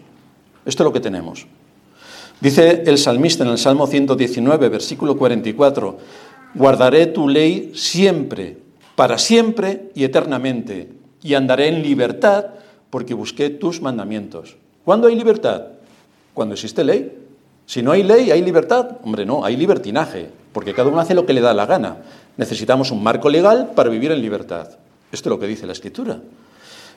Esto 0.64 0.82
es 0.82 0.84
lo 0.86 0.92
que 0.92 1.00
tenemos. 1.00 1.46
Dice 2.40 2.82
el 2.86 2.98
salmista 2.98 3.44
en 3.44 3.50
el 3.50 3.58
Salmo 3.58 3.86
119, 3.86 4.68
versículo 4.70 5.16
44, 5.16 5.98
guardaré 6.54 7.06
tu 7.06 7.28
ley 7.28 7.72
siempre, 7.74 8.56
para 8.96 9.18
siempre 9.18 9.90
y 9.94 10.04
eternamente, 10.04 10.88
y 11.22 11.34
andaré 11.34 11.68
en 11.68 11.82
libertad 11.82 12.46
porque 12.90 13.12
busqué 13.12 13.50
tus 13.50 13.82
mandamientos. 13.82 14.56
¿Cuándo 14.84 15.08
hay 15.08 15.16
libertad? 15.16 15.64
Cuando 16.32 16.54
existe 16.54 16.82
ley. 16.82 17.12
Si 17.66 17.82
no 17.82 17.92
hay 17.92 18.02
ley, 18.02 18.30
¿hay 18.30 18.42
libertad? 18.42 18.98
Hombre, 19.02 19.24
no, 19.24 19.44
hay 19.44 19.56
libertinaje, 19.56 20.28
porque 20.52 20.74
cada 20.74 20.88
uno 20.88 21.00
hace 21.00 21.14
lo 21.14 21.24
que 21.24 21.32
le 21.32 21.40
da 21.40 21.54
la 21.54 21.66
gana. 21.66 21.98
Necesitamos 22.36 22.90
un 22.90 23.02
marco 23.02 23.28
legal 23.28 23.72
para 23.74 23.90
vivir 23.90 24.12
en 24.12 24.20
libertad. 24.20 24.68
Esto 25.12 25.28
es 25.28 25.30
lo 25.30 25.38
que 25.38 25.46
dice 25.46 25.66
la 25.66 25.72
Escritura. 25.72 26.18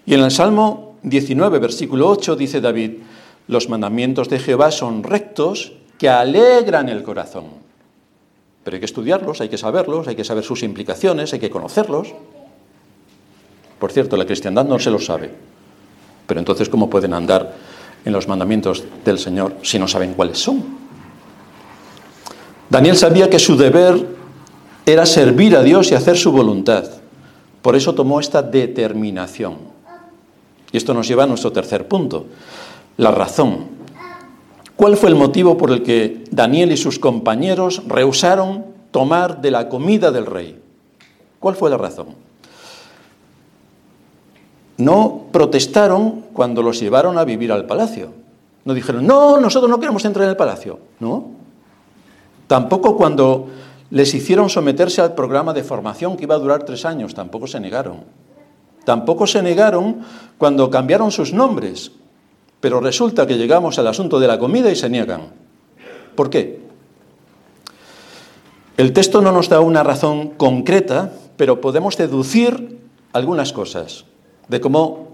Y 0.06 0.14
en 0.14 0.22
el 0.22 0.32
Salmo 0.32 0.96
19, 1.04 1.60
versículo 1.60 2.10
8, 2.10 2.36
dice 2.36 2.62
David, 2.62 2.94
los 3.48 3.70
mandamientos 3.70 4.30
de 4.30 4.40
Jehová 4.40 4.72
son 4.72 5.04
rectos 5.04 5.74
que 5.98 6.10
alegran 6.10 6.90
el 6.90 7.04
corazón. 7.04 7.46
Pero 8.64 8.76
hay 8.76 8.80
que 8.80 8.86
estudiarlos, 8.86 9.42
hay 9.42 9.50
que 9.50 9.58
saberlos, 9.58 10.08
hay 10.08 10.16
que 10.16 10.24
saber 10.24 10.44
sus 10.44 10.64
implicaciones, 10.64 11.34
hay 11.34 11.40
que 11.40 11.50
conocerlos. 11.50 12.14
Por 13.80 13.92
cierto, 13.92 14.18
la 14.18 14.26
cristiandad 14.26 14.66
no 14.66 14.80
se 14.80 14.92
lo 14.92 15.00
sabe. 15.00 15.32
Pero 16.26 16.40
entonces, 16.40 16.68
¿cómo 16.68 16.90
pueden 16.90 17.14
andar 17.14 17.54
en 18.08 18.14
los 18.14 18.28
mandamientos 18.28 18.84
del 19.04 19.20
Señor 19.20 19.58
si 19.62 19.78
no 19.78 19.88
saben 19.88 20.14
cuáles 20.14 20.40
son. 20.40 20.64
Daniel 22.70 22.96
sabía 22.96 23.30
que 23.30 23.38
su 23.38 23.58
deber 23.58 24.17
era 24.88 25.06
servir 25.06 25.56
a 25.56 25.62
Dios 25.62 25.92
y 25.92 25.96
hacer 25.96 26.18
su 26.18 26.32
voluntad. 26.32 26.86
Por 27.62 27.76
eso 27.76 27.94
tomó 27.94 28.20
esta 28.20 28.42
determinación. 28.42 29.56
Y 30.72 30.78
esto 30.78 30.94
nos 30.94 31.08
lleva 31.08 31.24
a 31.24 31.28
nuestro 31.28 31.52
tercer 31.52 31.88
punto, 31.88 32.26
la 32.98 33.12
razón. 33.12 33.78
¿Cuál 34.76 34.98
fue 34.98 35.10
el 35.10 35.16
motivo 35.16 35.58
por 35.58 35.72
el 35.72 35.84
que 35.84 36.24
Daniel 36.32 36.72
y 36.72 36.78
sus 36.78 37.00
compañeros 37.00 37.84
rehusaron 37.88 38.66
tomar 38.92 39.42
de 39.42 39.52
la 39.52 39.70
comida 39.70 40.12
del 40.12 40.26
rey? 40.26 40.60
¿Cuál 41.40 41.56
fue 41.56 41.70
la 41.70 41.78
razón? 41.78 42.28
no 44.78 45.26
protestaron 45.32 46.26
cuando 46.34 46.62
los 46.62 46.80
llevaron 46.80 47.18
a 47.18 47.26
vivir 47.26 47.52
al 47.52 47.66
palacio. 47.66 48.12
No 48.64 48.74
dijeron, 48.74 49.06
no, 49.06 49.40
nosotros 49.40 49.70
no 49.70 49.80
queremos 49.80 50.06
entrar 50.06 50.26
en 50.26 50.32
el 50.32 50.38
palacio. 50.38 50.80
No. 51.00 51.26
Tampoco 52.48 52.96
cuando 52.96 53.48
les 53.90 54.14
hicieron 54.14 54.50
someterse 54.50 55.02
al 55.02 55.16
programa 55.16 55.54
de 55.54 55.64
formación 55.64 56.18
que 56.18 56.24
iba 56.24 56.36
a 56.36 56.40
durar 56.40 56.64
tres 56.64 56.86
años, 56.86 57.14
tampoco 57.14 57.48
se 57.48 57.60
negaron. 57.60 58.04
Tampoco 58.84 59.28
se 59.28 59.42
negaron 59.42 60.02
cuando 60.38 60.70
cambiaron 60.70 61.12
sus 61.12 61.34
nombres. 61.34 61.92
Pero 62.60 62.80
resulta 62.80 63.28
que 63.28 63.38
llegamos 63.38 63.78
al 63.80 63.88
asunto 63.88 64.20
de 64.20 64.28
la 64.28 64.40
comida 64.40 64.72
y 64.72 64.76
se 64.76 64.90
niegan. 64.90 65.34
¿Por 66.16 66.30
qué? 66.30 66.62
El 68.78 68.94
texto 68.94 69.22
no 69.22 69.32
nos 69.32 69.50
da 69.50 69.60
una 69.60 69.84
razón 69.84 70.30
concreta, 70.38 71.12
pero 71.36 71.62
podemos 71.62 71.98
deducir 71.98 72.80
algunas 73.14 73.54
cosas 73.54 74.06
de 74.48 74.62
cómo, 74.62 75.10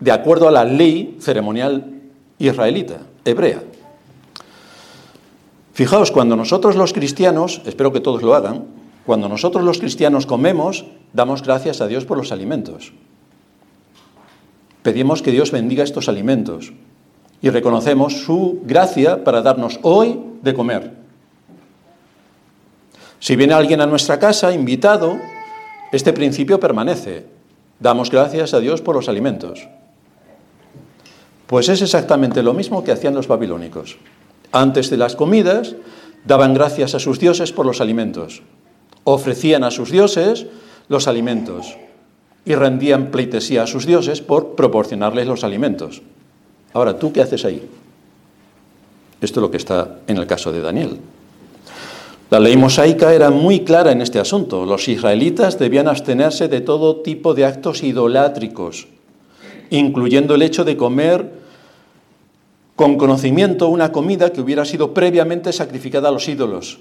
de 0.00 0.12
acuerdo 0.12 0.48
a 0.48 0.52
la 0.52 0.64
ley 0.64 1.16
ceremonial 1.20 2.02
israelita, 2.38 2.98
hebrea. 3.24 3.62
Fijaos, 5.74 6.12
cuando 6.12 6.36
nosotros 6.36 6.76
los 6.76 6.92
cristianos, 6.92 7.60
espero 7.66 7.92
que 7.92 7.98
todos 7.98 8.22
lo 8.22 8.36
hagan, 8.36 8.66
cuando 9.04 9.28
nosotros 9.28 9.64
los 9.64 9.80
cristianos 9.80 10.24
comemos, 10.24 10.86
damos 11.12 11.42
gracias 11.42 11.80
a 11.80 11.88
Dios 11.88 12.04
por 12.04 12.16
los 12.16 12.30
alimentos. 12.30 12.92
Pedimos 14.84 15.20
que 15.20 15.32
Dios 15.32 15.50
bendiga 15.50 15.82
estos 15.82 16.08
alimentos 16.08 16.72
y 17.42 17.50
reconocemos 17.50 18.22
su 18.22 18.60
gracia 18.64 19.24
para 19.24 19.42
darnos 19.42 19.80
hoy 19.82 20.20
de 20.42 20.54
comer. 20.54 20.92
Si 23.18 23.34
viene 23.34 23.54
alguien 23.54 23.80
a 23.80 23.86
nuestra 23.86 24.20
casa 24.20 24.52
invitado, 24.52 25.16
este 25.90 26.12
principio 26.12 26.60
permanece. 26.60 27.26
Damos 27.80 28.10
gracias 28.10 28.54
a 28.54 28.60
Dios 28.60 28.80
por 28.80 28.94
los 28.94 29.08
alimentos. 29.08 29.66
Pues 31.48 31.68
es 31.68 31.82
exactamente 31.82 32.44
lo 32.44 32.54
mismo 32.54 32.84
que 32.84 32.92
hacían 32.92 33.14
los 33.14 33.26
babilónicos. 33.26 33.98
Antes 34.54 34.88
de 34.88 34.96
las 34.96 35.16
comidas, 35.16 35.74
daban 36.24 36.54
gracias 36.54 36.94
a 36.94 37.00
sus 37.00 37.18
dioses 37.18 37.50
por 37.50 37.66
los 37.66 37.80
alimentos, 37.80 38.42
ofrecían 39.02 39.64
a 39.64 39.72
sus 39.72 39.90
dioses 39.90 40.46
los 40.88 41.08
alimentos 41.08 41.76
y 42.44 42.54
rendían 42.54 43.10
pleitesía 43.10 43.64
a 43.64 43.66
sus 43.66 43.84
dioses 43.84 44.20
por 44.20 44.54
proporcionarles 44.54 45.26
los 45.26 45.42
alimentos. 45.42 46.02
Ahora, 46.72 47.00
¿tú 47.00 47.12
qué 47.12 47.20
haces 47.20 47.44
ahí? 47.44 47.68
Esto 49.20 49.40
es 49.40 49.42
lo 49.42 49.50
que 49.50 49.56
está 49.56 49.98
en 50.06 50.18
el 50.18 50.26
caso 50.28 50.52
de 50.52 50.60
Daniel. 50.60 50.98
La 52.30 52.38
ley 52.38 52.56
mosaica 52.56 53.12
era 53.12 53.30
muy 53.30 53.64
clara 53.64 53.90
en 53.90 54.02
este 54.02 54.20
asunto. 54.20 54.66
Los 54.66 54.86
israelitas 54.86 55.58
debían 55.58 55.88
abstenerse 55.88 56.46
de 56.46 56.60
todo 56.60 57.00
tipo 57.00 57.34
de 57.34 57.44
actos 57.44 57.82
idolátricos, 57.82 58.86
incluyendo 59.70 60.36
el 60.36 60.42
hecho 60.42 60.64
de 60.64 60.76
comer 60.76 61.43
con 62.76 62.96
conocimiento 62.96 63.68
una 63.68 63.92
comida 63.92 64.32
que 64.32 64.40
hubiera 64.40 64.64
sido 64.64 64.92
previamente 64.92 65.52
sacrificada 65.52 66.08
a 66.08 66.12
los 66.12 66.28
ídolos. 66.28 66.80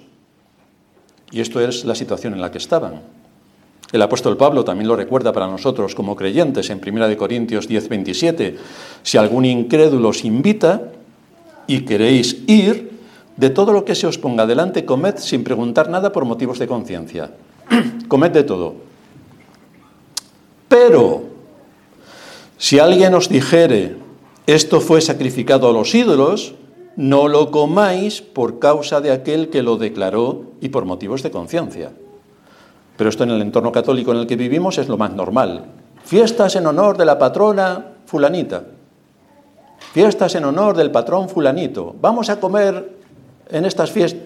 Y 1.32 1.42
esto 1.42 1.60
es 1.62 1.86
la 1.86 1.96
situación 1.96 2.34
en 2.34 2.42
la 2.42 2.52
que 2.52 2.58
estaban. 2.58 3.02
El 3.92 4.02
apóstol 4.02 4.38
Pablo 4.38 4.64
también 4.64 4.88
lo 4.88 4.96
recuerda 4.96 5.32
para 5.32 5.48
nosotros 5.48 5.94
como 5.94 6.16
creyentes 6.16 6.70
en 6.72 6.82
1 6.84 7.16
Corintios 7.16 7.68
10, 7.68 7.90
27. 7.90 8.58
Si 9.04 9.18
algún 9.18 9.46
incrédulo 9.46 10.10
os 10.10 10.26
invita 10.26 10.92
y 11.68 11.82
queréis 11.82 12.42
ir, 12.48 12.92
de 13.38 13.50
todo 13.50 13.74
lo 13.74 13.86
que 13.86 13.96
se 13.96 14.08
os 14.08 14.18
ponga 14.18 14.46
delante, 14.46 14.86
comed 14.86 15.18
sin 15.18 15.44
preguntar 15.44 15.90
nada 15.90 16.12
por 16.12 16.26
motivos 16.26 16.60
de 16.60 16.68
conciencia. 16.68 17.32
comed 18.08 18.32
de 18.32 18.44
todo. 18.44 18.76
Pero, 20.68 21.24
si 22.58 22.80
alguien 22.80 23.14
os 23.14 23.30
dijere, 23.30 24.03
esto 24.46 24.82
fue 24.82 25.02
sacrificado 25.02 25.70
a 25.70 25.74
los 25.74 25.96
ídolos, 25.96 26.56
no 26.96 27.28
lo 27.28 27.50
comáis 27.50 28.22
por 28.22 28.60
causa 28.60 29.02
de 29.02 29.12
aquel 29.12 29.50
que 29.50 29.64
lo 29.64 29.78
declaró 29.78 30.52
y 30.62 30.70
por 30.70 30.86
motivos 30.86 31.24
de 31.24 31.32
conciencia. 31.32 31.92
Pero 32.98 33.10
esto 33.10 33.24
en 33.24 33.32
el 33.32 33.42
entorno 33.42 33.72
católico 33.72 34.12
en 34.12 34.18
el 34.18 34.28
que 34.28 34.36
vivimos 34.36 34.78
es 34.78 34.88
lo 34.88 34.98
más 34.98 35.14
normal. 35.14 35.66
Fiestas 36.04 36.56
en 36.56 36.68
honor 36.68 36.98
de 36.98 37.06
la 37.06 37.18
patrona 37.18 37.94
fulanita. 38.06 38.66
Fiestas 39.94 40.36
en 40.36 40.46
honor 40.46 40.76
del 40.76 40.92
patrón 40.92 41.30
fulanito. 41.30 41.96
Vamos 42.00 42.30
a 42.30 42.40
comer 42.40 42.98
en 43.50 43.66
estas 43.66 43.92
fiestas. 43.92 44.24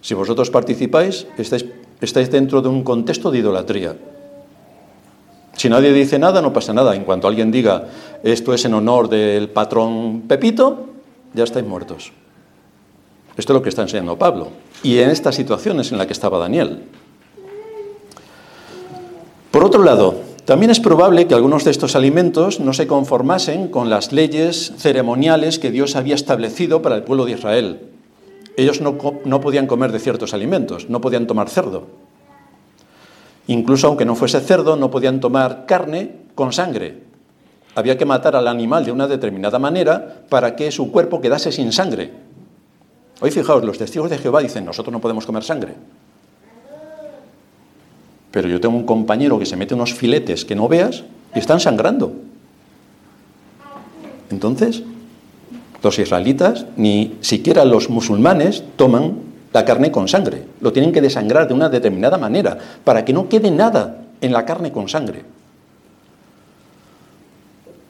Si 0.00 0.14
vosotros 0.14 0.50
participáis, 0.50 1.26
estáis, 1.36 1.66
estáis 2.00 2.30
dentro 2.30 2.62
de 2.62 2.68
un 2.68 2.82
contexto 2.82 3.30
de 3.30 3.38
idolatría. 3.38 3.96
Si 5.60 5.68
nadie 5.68 5.92
dice 5.92 6.18
nada, 6.18 6.40
no 6.40 6.54
pasa 6.54 6.72
nada. 6.72 6.96
En 6.96 7.04
cuanto 7.04 7.28
alguien 7.28 7.52
diga 7.52 7.84
esto 8.22 8.54
es 8.54 8.64
en 8.64 8.72
honor 8.72 9.10
del 9.10 9.50
patrón 9.50 10.22
Pepito, 10.26 10.86
ya 11.34 11.44
estáis 11.44 11.66
muertos. 11.66 12.12
Esto 13.36 13.52
es 13.52 13.54
lo 13.58 13.62
que 13.62 13.68
está 13.68 13.82
enseñando 13.82 14.16
Pablo. 14.16 14.48
Y 14.82 15.00
en 15.00 15.10
estas 15.10 15.34
situaciones 15.34 15.92
en 15.92 15.98
la 15.98 16.06
que 16.06 16.14
estaba 16.14 16.38
Daniel. 16.38 16.84
Por 19.50 19.62
otro 19.62 19.84
lado, 19.84 20.14
también 20.46 20.70
es 20.70 20.80
probable 20.80 21.26
que 21.26 21.34
algunos 21.34 21.64
de 21.66 21.72
estos 21.72 21.94
alimentos 21.94 22.58
no 22.58 22.72
se 22.72 22.86
conformasen 22.86 23.68
con 23.68 23.90
las 23.90 24.12
leyes 24.12 24.72
ceremoniales 24.78 25.58
que 25.58 25.70
Dios 25.70 25.94
había 25.94 26.14
establecido 26.14 26.80
para 26.80 26.96
el 26.96 27.02
pueblo 27.02 27.26
de 27.26 27.32
Israel. 27.32 27.80
Ellos 28.56 28.80
no, 28.80 28.96
no 29.26 29.40
podían 29.42 29.66
comer 29.66 29.92
de 29.92 29.98
ciertos 29.98 30.32
alimentos, 30.32 30.88
no 30.88 31.02
podían 31.02 31.26
tomar 31.26 31.50
cerdo. 31.50 31.86
Incluso 33.50 33.88
aunque 33.88 34.04
no 34.04 34.14
fuese 34.14 34.38
cerdo, 34.38 34.76
no 34.76 34.92
podían 34.92 35.18
tomar 35.18 35.66
carne 35.66 36.12
con 36.36 36.52
sangre. 36.52 37.02
Había 37.74 37.98
que 37.98 38.04
matar 38.04 38.36
al 38.36 38.46
animal 38.46 38.84
de 38.84 38.92
una 38.92 39.08
determinada 39.08 39.58
manera 39.58 40.22
para 40.28 40.54
que 40.54 40.70
su 40.70 40.92
cuerpo 40.92 41.20
quedase 41.20 41.50
sin 41.50 41.72
sangre. 41.72 42.12
Hoy 43.20 43.32
fijaos, 43.32 43.64
los 43.64 43.76
testigos 43.76 44.08
de 44.08 44.18
Jehová 44.18 44.40
dicen, 44.40 44.64
nosotros 44.64 44.92
no 44.92 45.00
podemos 45.00 45.26
comer 45.26 45.42
sangre. 45.42 45.74
Pero 48.30 48.48
yo 48.48 48.60
tengo 48.60 48.76
un 48.76 48.86
compañero 48.86 49.36
que 49.36 49.46
se 49.46 49.56
mete 49.56 49.74
unos 49.74 49.94
filetes 49.94 50.44
que 50.44 50.54
no 50.54 50.68
veas 50.68 51.02
y 51.34 51.40
están 51.40 51.58
sangrando. 51.58 52.12
Entonces, 54.30 54.84
los 55.82 55.98
israelitas, 55.98 56.66
ni 56.76 57.16
siquiera 57.20 57.64
los 57.64 57.90
musulmanes, 57.90 58.62
toman 58.76 59.29
la 59.52 59.64
carne 59.64 59.90
con 59.90 60.08
sangre. 60.08 60.44
Lo 60.60 60.72
tienen 60.72 60.92
que 60.92 61.00
desangrar 61.00 61.48
de 61.48 61.54
una 61.54 61.68
determinada 61.68 62.18
manera 62.18 62.56
para 62.84 63.04
que 63.04 63.12
no 63.12 63.28
quede 63.28 63.50
nada 63.50 64.02
en 64.20 64.32
la 64.32 64.44
carne 64.44 64.72
con 64.72 64.88
sangre. 64.88 65.24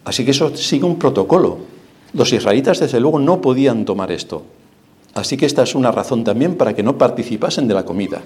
Así 0.04 0.24
que 0.24 0.30
eso 0.30 0.56
sigue 0.56 0.84
un 0.84 0.98
protocolo. 0.98 1.58
Los 2.14 2.32
israelitas, 2.32 2.80
desde 2.80 3.00
luego, 3.00 3.18
no 3.18 3.40
podían 3.40 3.84
tomar 3.84 4.10
esto. 4.10 4.42
Así 5.14 5.36
que 5.36 5.46
esta 5.46 5.62
es 5.62 5.74
una 5.74 5.92
razón 5.92 6.24
también 6.24 6.56
para 6.56 6.74
que 6.74 6.82
no 6.82 6.98
participasen 6.98 7.68
de 7.68 7.74
la 7.74 7.84
comida. 7.84 8.22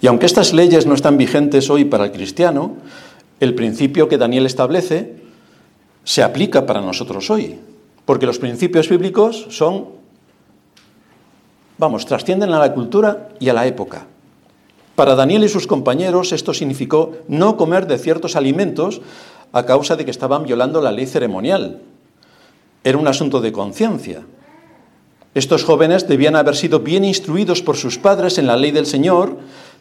Y 0.00 0.08
aunque 0.08 0.26
estas 0.26 0.52
leyes 0.52 0.84
no 0.84 0.94
están 0.94 1.16
vigentes 1.16 1.70
hoy 1.70 1.84
para 1.84 2.06
el 2.06 2.12
cristiano, 2.12 2.76
el 3.40 3.54
principio 3.54 4.08
que 4.08 4.18
Daniel 4.18 4.46
establece 4.46 5.14
se 6.04 6.22
aplica 6.22 6.66
para 6.66 6.80
nosotros 6.80 7.30
hoy, 7.30 7.58
porque 8.04 8.26
los 8.26 8.38
principios 8.38 8.88
bíblicos 8.88 9.46
son, 9.50 9.86
vamos, 11.82 12.06
trascienden 12.06 12.52
a 12.52 12.60
la 12.60 12.72
cultura 12.72 13.28
y 13.40 13.48
a 13.48 13.52
la 13.52 13.66
época. 13.66 14.06
Para 14.94 15.16
Daniel 15.16 15.42
y 15.42 15.48
sus 15.48 15.66
compañeros 15.66 16.30
esto 16.30 16.54
significó 16.54 17.10
no 17.26 17.56
comer 17.56 17.88
de 17.88 17.98
ciertos 17.98 18.36
alimentos 18.36 19.00
a 19.52 19.66
causa 19.66 19.96
de 19.96 20.04
que 20.04 20.12
estaban 20.12 20.44
violando 20.44 20.80
la 20.80 20.92
ley 20.92 21.06
ceremonial. 21.06 21.80
Era 22.84 22.98
un 22.98 23.08
asunto 23.08 23.40
de 23.40 23.50
conciencia. 23.50 24.22
Estos 25.34 25.64
jóvenes 25.64 26.06
debían 26.06 26.36
haber 26.36 26.54
sido 26.54 26.78
bien 26.78 27.04
instruidos 27.04 27.62
por 27.62 27.76
sus 27.76 27.98
padres 27.98 28.38
en 28.38 28.46
la 28.46 28.56
ley 28.56 28.70
del 28.70 28.86
Señor 28.86 29.38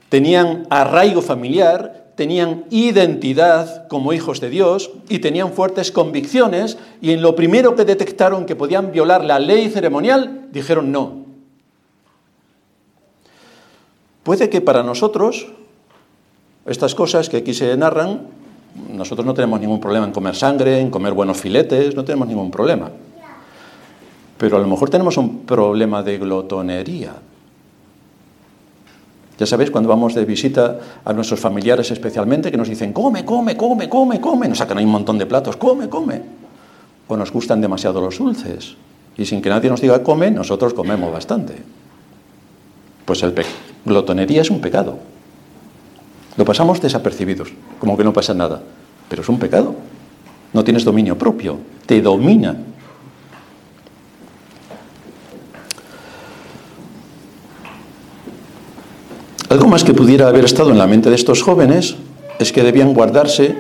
tenían 0.10 0.68
arraigo 0.70 1.22
familiar, 1.22 2.12
tenían 2.16 2.66
identidad 2.70 3.88
como 3.88 4.12
hijos 4.12 4.42
de 4.42 4.50
Dios 4.50 4.92
y 5.08 5.20
tenían 5.20 5.54
fuertes 5.54 5.92
convicciones 5.92 6.78
y 7.00 7.12
en 7.12 7.22
lo 7.22 7.34
primero 7.34 7.78
que 7.78 7.86
detectaron 7.86 8.46
que 8.46 8.58
podían 8.58 8.92
violar 8.92 9.24
la 9.24 9.40
ley 9.40 9.70
ceremonial, 9.70 10.50
dijeron 10.52 10.92
no. 10.92 11.21
Puede 14.24 14.50
que 14.50 14.62
para 14.62 14.84
nosotros 14.84 15.48
estas 16.66 16.94
cosas 16.94 17.30
que 17.30 17.38
aquí 17.38 17.54
se 17.54 17.76
narran, 17.76 18.22
nosotros 18.94 19.26
no 19.26 19.34
tenemos 19.34 19.60
ningún 19.60 19.82
problema 19.82 20.06
en 20.06 20.12
comer 20.12 20.36
sangre, 20.36 20.80
en 20.80 20.90
comer 20.90 21.14
buenos 21.14 21.38
filetes, 21.38 21.96
no 21.96 22.06
tenemos 22.06 22.28
ningún 22.28 22.52
problema. 22.52 22.92
Pero 24.38 24.58
a 24.58 24.60
lo 24.60 24.68
mejor 24.68 24.90
tenemos 24.90 25.18
un 25.18 25.46
problema 25.46 26.04
de 26.04 26.18
glotonería. 26.18 27.14
Ya 29.38 29.48
sabéis, 29.48 29.72
cuando 29.72 29.90
vamos 29.90 30.14
de 30.14 30.24
visita 30.24 30.78
a 31.04 31.14
nuestros 31.14 31.40
familiares 31.40 31.90
especialmente, 31.90 32.52
que 32.52 32.58
nos 32.58 32.70
dicen, 32.70 32.94
come, 32.94 33.26
come, 33.26 33.58
come, 33.58 33.90
come, 33.90 34.22
come, 34.22 34.48
nos 34.48 34.60
sacan 34.60 34.78
ahí 34.78 34.86
un 34.86 34.92
montón 34.92 35.18
de 35.18 35.26
platos, 35.26 35.58
come, 35.58 35.90
come. 35.90 36.22
O 37.08 37.18
nos 37.18 37.32
gustan 37.32 37.60
demasiado 37.60 38.00
los 38.02 38.20
dulces. 38.20 38.76
Y 39.18 39.26
sin 39.26 39.42
que 39.42 39.50
nadie 39.50 39.70
nos 39.70 39.82
diga 39.82 40.04
come, 40.04 40.30
nosotros 40.30 40.76
comemos 40.76 41.12
bastante. 41.12 41.56
Pues 43.04 43.24
el 43.24 43.34
glotonería 43.86 44.42
es 44.42 44.50
un 44.50 44.62
pecado. 44.62 45.00
Lo 46.38 46.46
pasamos 46.46 46.82
desapercibidos, 46.82 47.50
como 47.80 47.98
que 47.98 48.04
no 48.04 48.14
pasa 48.14 48.34
nada. 48.34 48.62
Pero 49.10 49.22
es 49.22 49.30
un 49.30 49.40
pecado. 49.40 49.76
No 50.54 50.64
tienes 50.64 50.84
dominio 50.84 51.18
propio, 51.18 51.60
te 51.86 52.02
domina 52.02 52.58
Algo 59.52 59.68
más 59.68 59.84
que 59.84 59.94
pudiera 59.94 60.30
haber 60.30 60.46
estado 60.46 60.72
en 60.72 60.78
la 60.78 60.88
mente 60.88 61.10
de 61.10 61.16
estos 61.18 61.44
jóvenes 61.44 61.98
es 62.40 62.54
que 62.54 62.64
debían 62.64 62.94
guardarse 62.94 63.54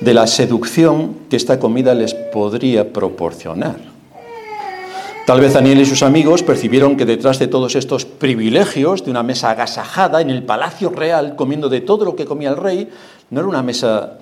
de 0.00 0.14
la 0.14 0.28
seducción 0.28 1.16
que 1.28 1.34
esta 1.34 1.58
comida 1.58 1.96
les 1.96 2.14
podría 2.14 2.92
proporcionar. 2.92 3.91
Tal 5.26 5.40
vez 5.40 5.52
Daniel 5.52 5.80
y 5.80 5.86
sus 5.86 6.02
amigos 6.02 6.42
percibieron 6.42 6.96
que 6.96 7.04
detrás 7.04 7.38
de 7.38 7.46
todos 7.46 7.76
estos 7.76 8.04
privilegios, 8.04 9.04
de 9.04 9.12
una 9.12 9.22
mesa 9.22 9.50
agasajada 9.50 10.20
en 10.20 10.30
el 10.30 10.42
palacio 10.42 10.90
real, 10.90 11.36
comiendo 11.36 11.68
de 11.68 11.80
todo 11.80 12.04
lo 12.04 12.16
que 12.16 12.24
comía 12.24 12.50
el 12.50 12.56
rey, 12.56 12.88
no 13.30 13.38
era 13.38 13.48
una 13.48 13.62
mesa 13.62 14.18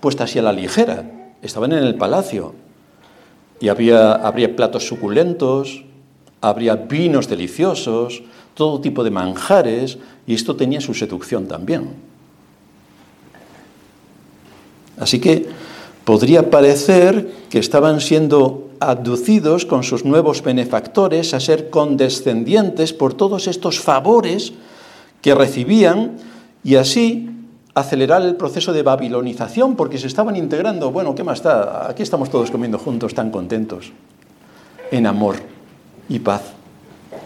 puesta 0.00 0.24
así 0.24 0.40
a 0.40 0.42
la 0.42 0.52
ligera, 0.52 1.32
estaban 1.40 1.70
en 1.72 1.84
el 1.84 1.94
palacio 1.94 2.54
y 3.60 3.68
había, 3.68 4.12
habría 4.12 4.56
platos 4.56 4.88
suculentos, 4.88 5.84
habría 6.40 6.74
vinos 6.74 7.28
deliciosos, 7.28 8.22
todo 8.54 8.80
tipo 8.80 9.04
de 9.04 9.12
manjares, 9.12 9.98
y 10.26 10.34
esto 10.34 10.56
tenía 10.56 10.80
su 10.80 10.94
seducción 10.94 11.46
también. 11.46 11.94
Así 14.98 15.20
que 15.20 15.46
podría 16.04 16.50
parecer 16.50 17.30
que 17.50 17.60
estaban 17.60 18.00
siendo 18.00 18.69
abducidos 18.80 19.66
con 19.66 19.82
sus 19.82 20.04
nuevos 20.04 20.42
benefactores 20.42 21.34
a 21.34 21.40
ser 21.40 21.68
condescendientes 21.68 22.92
por 22.94 23.12
todos 23.14 23.46
estos 23.46 23.78
favores 23.78 24.54
que 25.20 25.34
recibían 25.34 26.16
y 26.64 26.76
así 26.76 27.28
acelerar 27.74 28.22
el 28.22 28.36
proceso 28.36 28.72
de 28.72 28.82
babilonización 28.82 29.76
porque 29.76 29.98
se 29.98 30.06
estaban 30.06 30.34
integrando. 30.34 30.90
Bueno, 30.90 31.14
¿qué 31.14 31.22
más 31.22 31.42
da? 31.42 31.88
Aquí 31.88 32.02
estamos 32.02 32.30
todos 32.30 32.50
comiendo 32.50 32.78
juntos, 32.78 33.14
tan 33.14 33.30
contentos, 33.30 33.92
en 34.90 35.06
amor 35.06 35.36
y 36.08 36.18
paz, 36.18 36.42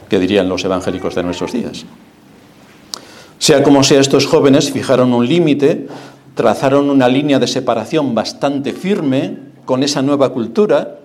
que 0.08 0.18
dirían 0.18 0.48
los 0.48 0.64
evangélicos 0.64 1.14
de 1.14 1.22
nuestros 1.22 1.52
días. 1.52 1.86
Sea 3.38 3.62
como 3.62 3.84
sea, 3.84 4.00
estos 4.00 4.26
jóvenes 4.26 4.72
fijaron 4.72 5.12
un 5.12 5.26
límite, 5.26 5.86
trazaron 6.34 6.90
una 6.90 7.08
línea 7.08 7.38
de 7.38 7.46
separación 7.46 8.14
bastante 8.14 8.72
firme 8.72 9.38
con 9.64 9.82
esa 9.82 10.02
nueva 10.02 10.32
cultura 10.32 10.98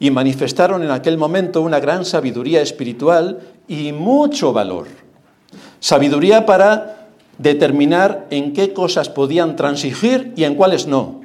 y 0.00 0.10
manifestaron 0.10 0.82
en 0.82 0.90
aquel 0.90 1.18
momento 1.18 1.62
una 1.62 1.80
gran 1.80 2.04
sabiduría 2.04 2.62
espiritual 2.62 3.40
y 3.66 3.92
mucho 3.92 4.52
valor. 4.52 4.86
Sabiduría 5.80 6.46
para 6.46 7.08
determinar 7.38 8.26
en 8.30 8.52
qué 8.52 8.72
cosas 8.72 9.08
podían 9.08 9.56
transigir 9.56 10.32
y 10.36 10.44
en 10.44 10.54
cuáles 10.54 10.86
no. 10.86 11.20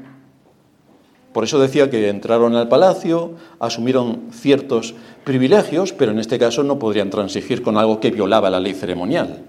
Por 1.33 1.43
eso 1.43 1.59
decía 1.59 1.89
que 1.89 2.09
entraron 2.09 2.55
al 2.55 2.69
palacio, 2.69 3.33
asumieron 3.59 4.29
ciertos 4.31 4.93
privilegios, 5.23 5.91
pero 5.91 6.11
en 6.11 6.19
este 6.19 6.37
caso 6.37 6.63
no 6.63 6.77
podrían 6.77 7.09
transigir 7.09 7.63
con 7.63 7.77
algo 7.77 7.99
que 7.99 8.11
violaba 8.11 8.51
la 8.51 8.59
ley 8.59 8.73
ceremonial. 8.73 9.41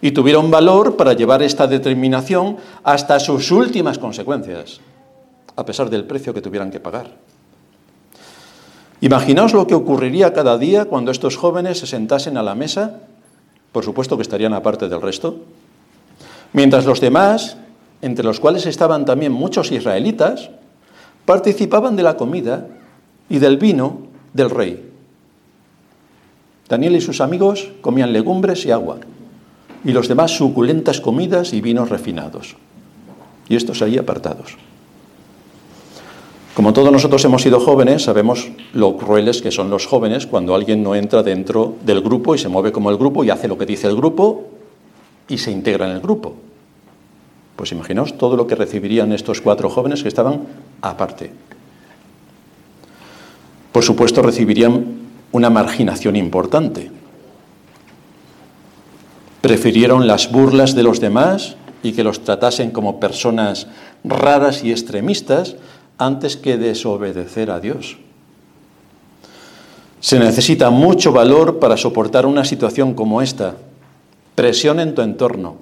Y 0.00 0.12
tuvieron 0.12 0.50
valor 0.50 0.96
para 0.96 1.12
llevar 1.12 1.42
esta 1.42 1.66
determinación 1.66 2.56
hasta 2.82 3.20
sus 3.20 3.50
últimas 3.50 3.98
consecuencias, 3.98 4.80
a 5.56 5.64
pesar 5.66 5.90
del 5.90 6.04
precio 6.04 6.32
que 6.32 6.40
tuvieran 6.40 6.70
que 6.70 6.80
pagar. 6.80 7.10
Imaginaos 9.04 9.52
lo 9.52 9.66
que 9.66 9.74
ocurriría 9.74 10.32
cada 10.32 10.56
día 10.56 10.86
cuando 10.86 11.10
estos 11.10 11.36
jóvenes 11.36 11.78
se 11.78 11.86
sentasen 11.86 12.38
a 12.38 12.42
la 12.42 12.54
mesa, 12.54 13.00
por 13.70 13.84
supuesto 13.84 14.16
que 14.16 14.22
estarían 14.22 14.54
aparte 14.54 14.88
del 14.88 15.02
resto, 15.02 15.44
Mientras 16.54 16.86
los 16.86 17.00
demás, 17.00 17.56
entre 18.00 18.24
los 18.24 18.38
cuales 18.38 18.64
estaban 18.64 19.04
también 19.04 19.32
muchos 19.32 19.72
israelitas, 19.72 20.50
participaban 21.26 21.96
de 21.96 22.04
la 22.04 22.16
comida 22.16 22.68
y 23.28 23.40
del 23.40 23.58
vino 23.58 24.06
del 24.32 24.50
rey. 24.50 24.88
Daniel 26.68 26.94
y 26.94 27.00
sus 27.00 27.20
amigos 27.20 27.72
comían 27.80 28.12
legumbres 28.12 28.64
y 28.64 28.70
agua, 28.70 28.98
y 29.84 29.92
los 29.92 30.06
demás 30.06 30.30
suculentas 30.30 31.00
comidas 31.00 31.52
y 31.52 31.60
vinos 31.60 31.90
refinados. 31.90 32.54
Y 33.48 33.56
estos 33.56 33.82
ahí 33.82 33.98
apartados. 33.98 34.56
Como 36.54 36.72
todos 36.72 36.92
nosotros 36.92 37.24
hemos 37.24 37.42
sido 37.42 37.58
jóvenes, 37.58 38.04
sabemos 38.04 38.48
lo 38.72 38.96
crueles 38.96 39.42
que 39.42 39.50
son 39.50 39.70
los 39.70 39.86
jóvenes 39.86 40.26
cuando 40.26 40.54
alguien 40.54 40.84
no 40.84 40.94
entra 40.94 41.24
dentro 41.24 41.74
del 41.84 42.00
grupo 42.00 42.36
y 42.36 42.38
se 42.38 42.48
mueve 42.48 42.70
como 42.70 42.90
el 42.90 42.96
grupo 42.96 43.24
y 43.24 43.30
hace 43.30 43.48
lo 43.48 43.58
que 43.58 43.66
dice 43.66 43.88
el 43.88 43.96
grupo 43.96 44.44
y 45.26 45.38
se 45.38 45.50
integra 45.50 45.86
en 45.86 45.96
el 45.96 46.00
grupo. 46.00 46.36
Pues 47.56 47.72
imaginaos 47.72 48.16
todo 48.16 48.36
lo 48.36 48.46
que 48.46 48.54
recibirían 48.54 49.12
estos 49.12 49.40
cuatro 49.40 49.68
jóvenes 49.68 50.02
que 50.02 50.08
estaban 50.08 50.46
aparte. 50.80 51.32
Por 53.72 53.82
supuesto, 53.82 54.22
recibirían 54.22 54.84
una 55.32 55.50
marginación 55.50 56.14
importante. 56.14 56.92
Prefirieron 59.40 60.06
las 60.06 60.30
burlas 60.30 60.76
de 60.76 60.84
los 60.84 61.00
demás 61.00 61.56
y 61.82 61.92
que 61.92 62.04
los 62.04 62.22
tratasen 62.22 62.70
como 62.70 63.00
personas 63.00 63.66
raras 64.04 64.62
y 64.62 64.70
extremistas 64.70 65.56
antes 65.98 66.36
que 66.36 66.56
desobedecer 66.56 67.50
a 67.50 67.60
Dios. 67.60 67.96
Se 70.00 70.18
necesita 70.18 70.70
mucho 70.70 71.12
valor 71.12 71.58
para 71.58 71.76
soportar 71.76 72.26
una 72.26 72.44
situación 72.44 72.94
como 72.94 73.22
esta. 73.22 73.56
Presión 74.34 74.80
en 74.80 74.94
tu 74.94 75.02
entorno, 75.02 75.56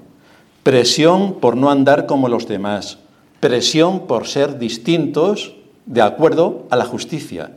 presión 0.63 1.35
por 1.35 1.57
no 1.57 1.71
andar 1.71 2.07
como 2.07 2.29
los 2.29 2.49
demás, 2.49 2.99
presión 3.39 4.07
por 4.07 4.27
ser 4.27 4.59
distintos 4.59 5.55
de 5.87 6.03
acuerdo 6.03 6.67
a 6.71 6.77
la 6.77 6.85
justicia. 6.85 7.53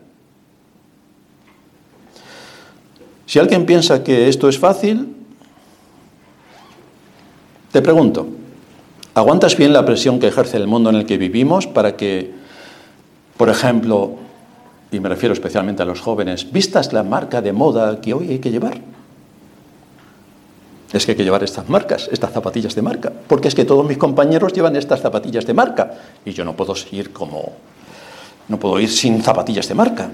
Si 3.25 3.39
alguien 3.39 3.65
piensa 3.65 4.03
que 4.03 4.27
esto 4.27 4.47
es 4.47 4.59
fácil, 4.59 5.15
te 7.71 7.81
pregunto, 7.81 8.27
¿aguantas 9.13 9.57
bien 9.57 9.73
la 9.73 9.85
presión 9.85 10.19
que 10.19 10.27
ejerce 10.27 10.57
el 10.57 10.67
mundo 10.67 10.89
en 10.89 10.97
el 10.97 11.05
que 11.05 11.17
vivimos 11.17 11.65
para 11.65 11.97
que, 11.97 12.33
por 13.37 13.49
ejemplo, 13.49 14.15
y 14.91 14.99
me 14.99 15.09
refiero 15.09 15.33
especialmente 15.33 15.83
a 15.83 15.85
los 15.85 16.01
jóvenes, 16.01 16.51
vistas 16.51 16.93
la 16.93 17.03
marca 17.03 17.41
de 17.41 17.53
moda 17.53 17.99
que 18.01 18.13
hoy 18.13 18.29
hay 18.29 18.39
que 18.39 18.51
llevar? 18.51 18.81
es 20.97 21.05
que 21.05 21.11
hay 21.11 21.17
que 21.17 21.23
llevar 21.23 21.43
estas 21.43 21.67
marcas, 21.67 22.07
estas 22.11 22.31
zapatillas 22.31 22.73
de 22.73 22.81
marca, 22.81 23.11
porque 23.27 23.49
es 23.49 23.55
que 23.55 23.65
todos 23.65 23.85
mis 23.85 23.97
compañeros 23.97 24.53
llevan 24.53 24.75
estas 24.75 25.01
zapatillas 25.01 25.45
de 25.45 25.53
marca 25.53 25.91
y 26.23 26.31
yo 26.31 26.45
no 26.45 26.55
puedo 26.55 26.73
seguir 26.73 27.11
como, 27.11 27.51
no 28.47 28.57
puedo 28.57 28.79
ir 28.79 28.89
sin 28.89 29.21
zapatillas 29.21 29.67
de 29.67 29.75
marca. 29.75 30.09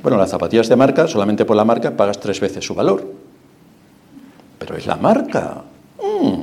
Bueno, 0.00 0.16
las 0.16 0.30
zapatillas 0.30 0.68
de 0.68 0.76
marca, 0.76 1.08
solamente 1.08 1.44
por 1.44 1.56
la 1.56 1.64
marca 1.64 1.96
pagas 1.96 2.20
tres 2.20 2.38
veces 2.38 2.64
su 2.64 2.74
valor. 2.74 3.04
Pero 4.60 4.76
es 4.76 4.86
la 4.86 4.94
marca. 4.94 5.62
Mm. 6.00 6.42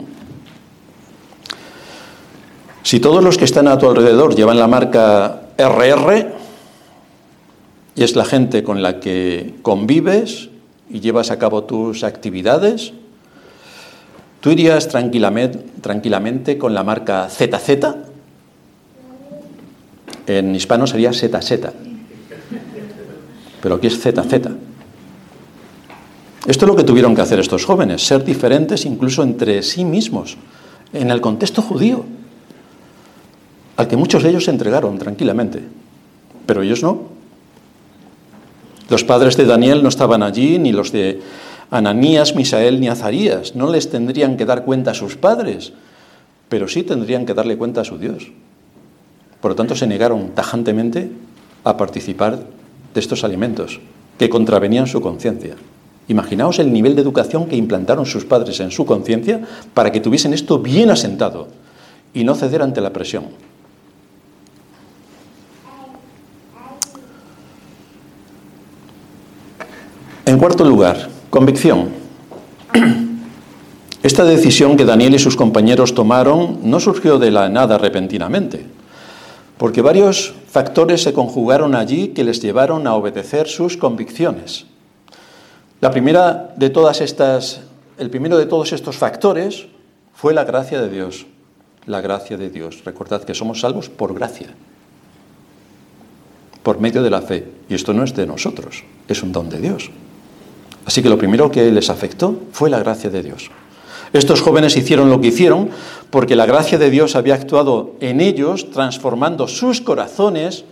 Si 2.84 3.00
todos 3.00 3.24
los 3.24 3.38
que 3.38 3.46
están 3.46 3.70
a 3.70 3.78
tu 3.78 3.90
alrededor 3.90 4.36
llevan 4.36 4.60
la 4.60 4.68
marca 4.68 5.42
RR, 5.58 6.34
y 7.96 8.04
es 8.04 8.16
la 8.16 8.26
gente 8.26 8.64
con 8.64 8.82
la 8.82 9.00
que 9.00 9.56
convives 9.62 10.50
y 10.90 11.00
llevas 11.00 11.32
a 11.32 11.40
cabo 11.40 11.64
tus 11.64 12.04
actividades, 12.04 12.94
¿Tú 14.46 14.52
irías 14.52 14.88
tranquilamente, 14.88 16.60
con 16.60 16.76
la 16.76 16.84
marca 16.84 17.28
ZZ? 17.30 17.96
En 20.28 20.54
hispano 20.54 20.86
sería 20.86 21.12
ZZ. 21.12 21.72
Pero 23.60 23.74
aquí 23.74 23.88
es 23.88 24.00
ZZ. 24.00 24.34
Esto 26.46 26.66
es 26.66 26.68
lo 26.68 26.76
que 26.76 26.84
tuvieron 26.84 27.16
que 27.16 27.22
hacer 27.22 27.40
estos 27.40 27.66
jóvenes, 27.66 28.06
ser 28.06 28.24
diferentes 28.24 28.86
incluso 28.86 29.24
entre 29.24 29.64
sí 29.64 29.84
mismos, 29.84 30.38
en 30.94 31.10
el 31.10 31.22
contexto 31.22 31.64
judío, 31.64 32.06
al 33.78 33.88
que 33.88 33.98
muchos 33.98 34.24
de 34.24 34.30
ellos 34.30 34.46
se 34.46 34.52
entregaron 34.52 34.98
tranquilamente, 34.98 35.62
pero 36.46 36.62
ellos 36.62 36.82
no. 36.82 37.16
Los 38.90 39.04
padres 39.04 39.36
de 39.36 39.46
Daniel 39.46 39.82
no 39.82 39.90
estaban 39.90 40.22
allí, 40.24 40.60
ni 40.60 40.72
los 40.72 40.92
de 40.92 41.22
Ananías, 41.72 42.36
Misael 42.36 42.80
ni 42.80 42.88
Azarías. 42.88 43.56
No 43.56 43.72
les 43.72 43.90
tendrían 43.90 44.38
que 44.38 44.46
dar 44.46 44.64
cuenta 44.64 44.92
a 44.92 44.94
sus 44.94 45.16
padres, 45.16 45.74
pero 46.50 46.68
sí 46.68 46.84
tendrían 46.84 47.26
que 47.26 47.34
darle 47.34 47.58
cuenta 47.58 47.82
a 47.82 47.86
su 47.86 47.98
Dios. 47.98 48.32
Por 49.42 49.52
lo 49.52 49.56
tanto, 49.56 49.76
se 49.76 49.88
negaron 49.88 50.30
tajantemente 50.30 51.12
a 51.64 51.78
participar 51.78 52.40
de 52.94 53.00
estos 53.00 53.24
alimentos 53.24 53.80
que 54.18 54.30
contravenían 54.30 54.88
su 54.88 55.02
conciencia. 55.02 55.56
Imaginaos 56.08 56.60
el 56.60 56.72
nivel 56.72 56.96
de 56.96 57.02
educación 57.02 57.48
que 57.48 57.56
implantaron 57.56 58.06
sus 58.06 58.26
padres 58.26 58.60
en 58.60 58.70
su 58.70 58.86
conciencia 58.86 59.42
para 59.74 59.92
que 59.92 60.00
tuviesen 60.00 60.34
esto 60.34 60.60
bien 60.60 60.92
asentado 60.92 61.48
y 62.14 62.24
no 62.24 62.36
ceder 62.36 62.62
ante 62.62 62.82
la 62.82 62.94
presión. 62.94 63.26
Cuarto 70.46 70.64
lugar, 70.64 71.10
Convicción. 71.32 71.90
Esta 74.04 74.24
decisión 74.24 74.78
que 74.78 74.86
Daniel 74.86 75.16
y 75.16 75.18
sus 75.18 75.36
compañeros 75.36 75.96
tomaron 75.96 76.60
no 76.62 76.80
surgió 76.80 77.18
de 77.18 77.32
la 77.32 77.50
nada 77.50 77.80
repentinamente, 77.80 78.64
porque 79.58 79.82
varios 79.82 80.36
factores 80.48 81.02
se 81.02 81.14
conjugaron 81.14 81.74
allí 81.74 82.10
que 82.10 82.24
les 82.24 82.44
llevaron 82.44 82.86
a 82.86 82.94
obedecer 82.94 83.48
sus 83.48 83.76
convicciones. 83.76 84.68
La 85.82 85.90
primera 85.90 86.54
de 86.56 86.70
todas 86.70 87.02
estas, 87.02 87.62
el 87.98 88.12
primero 88.12 88.38
de 88.38 88.46
todos 88.46 88.72
estos 88.72 88.98
factores 88.98 89.66
fue 90.14 90.36
la 90.36 90.44
gracia 90.44 90.80
de 90.80 90.90
Dios. 90.90 91.26
La 91.88 92.02
gracia 92.02 92.38
de 92.38 92.52
Dios. 92.52 92.84
Recordad 92.86 93.24
que 93.24 93.34
somos 93.34 93.62
salvos 93.62 93.90
por 93.90 94.14
gracia, 94.14 94.50
por 96.62 96.80
medio 96.80 97.02
de 97.02 97.10
la 97.10 97.24
fe. 97.24 97.48
Y 97.68 97.74
esto 97.74 97.96
no 97.96 98.04
es 98.04 98.14
de 98.14 98.28
nosotros, 98.28 98.84
es 99.08 99.24
un 99.24 99.32
don 99.32 99.50
de 99.50 99.60
Dios. 99.60 99.90
Así 100.86 101.02
que 101.02 101.10
lo 101.10 101.18
primero 101.18 101.52
que 101.52 101.72
les 101.72 101.90
afectó 101.90 102.40
fue 102.52 102.70
la 102.70 102.80
gracia 102.80 103.10
de 103.10 103.24
Dios. 103.24 103.50
Estos 104.14 104.42
jóvenes 104.42 104.78
hicieron 104.78 105.10
lo 105.10 105.20
que 105.20 105.28
hicieron 105.28 105.70
porque 106.10 106.36
la 106.36 106.46
gracia 106.46 106.78
de 106.78 106.90
Dios 106.90 107.16
había 107.16 107.34
actuado 107.34 107.96
en 108.00 108.22
ellos, 108.22 108.72
transformando 108.72 109.48
sus 109.48 109.82
corazones, 109.82 110.64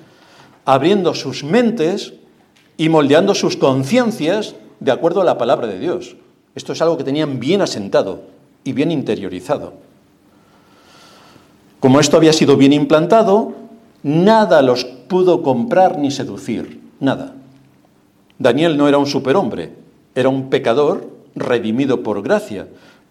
abriendo 0.66 1.14
sus 1.14 1.44
mentes 1.44 2.14
y 2.78 2.90
moldeando 2.90 3.36
sus 3.36 3.58
conciencias 3.58 4.56
de 4.80 4.92
acuerdo 4.92 5.22
a 5.22 5.26
la 5.26 5.38
palabra 5.38 5.68
de 5.68 5.80
Dios. 5.80 6.16
Esto 6.56 6.74
es 6.74 6.82
algo 6.82 6.98
que 6.98 7.04
tenían 7.04 7.40
bien 7.40 7.62
asentado 7.62 8.22
y 8.64 8.74
bien 8.74 8.92
interiorizado. 8.92 9.74
Como 11.80 12.00
esto 12.00 12.16
había 12.16 12.32
sido 12.32 12.56
bien 12.56 12.72
implantado, 12.72 13.54
nada 14.04 14.62
los 14.62 14.86
pudo 14.86 15.42
comprar 15.44 15.98
ni 15.98 16.12
seducir, 16.12 16.80
nada. 17.00 17.34
Daniel 18.40 18.78
no 18.78 18.88
era 18.88 18.98
un 18.98 19.06
superhombre, 19.06 19.83
era 20.16 20.30
un 20.30 20.50
pecador 20.50 21.10
redimido 21.36 22.04
por 22.04 22.22
gracia, 22.22 22.68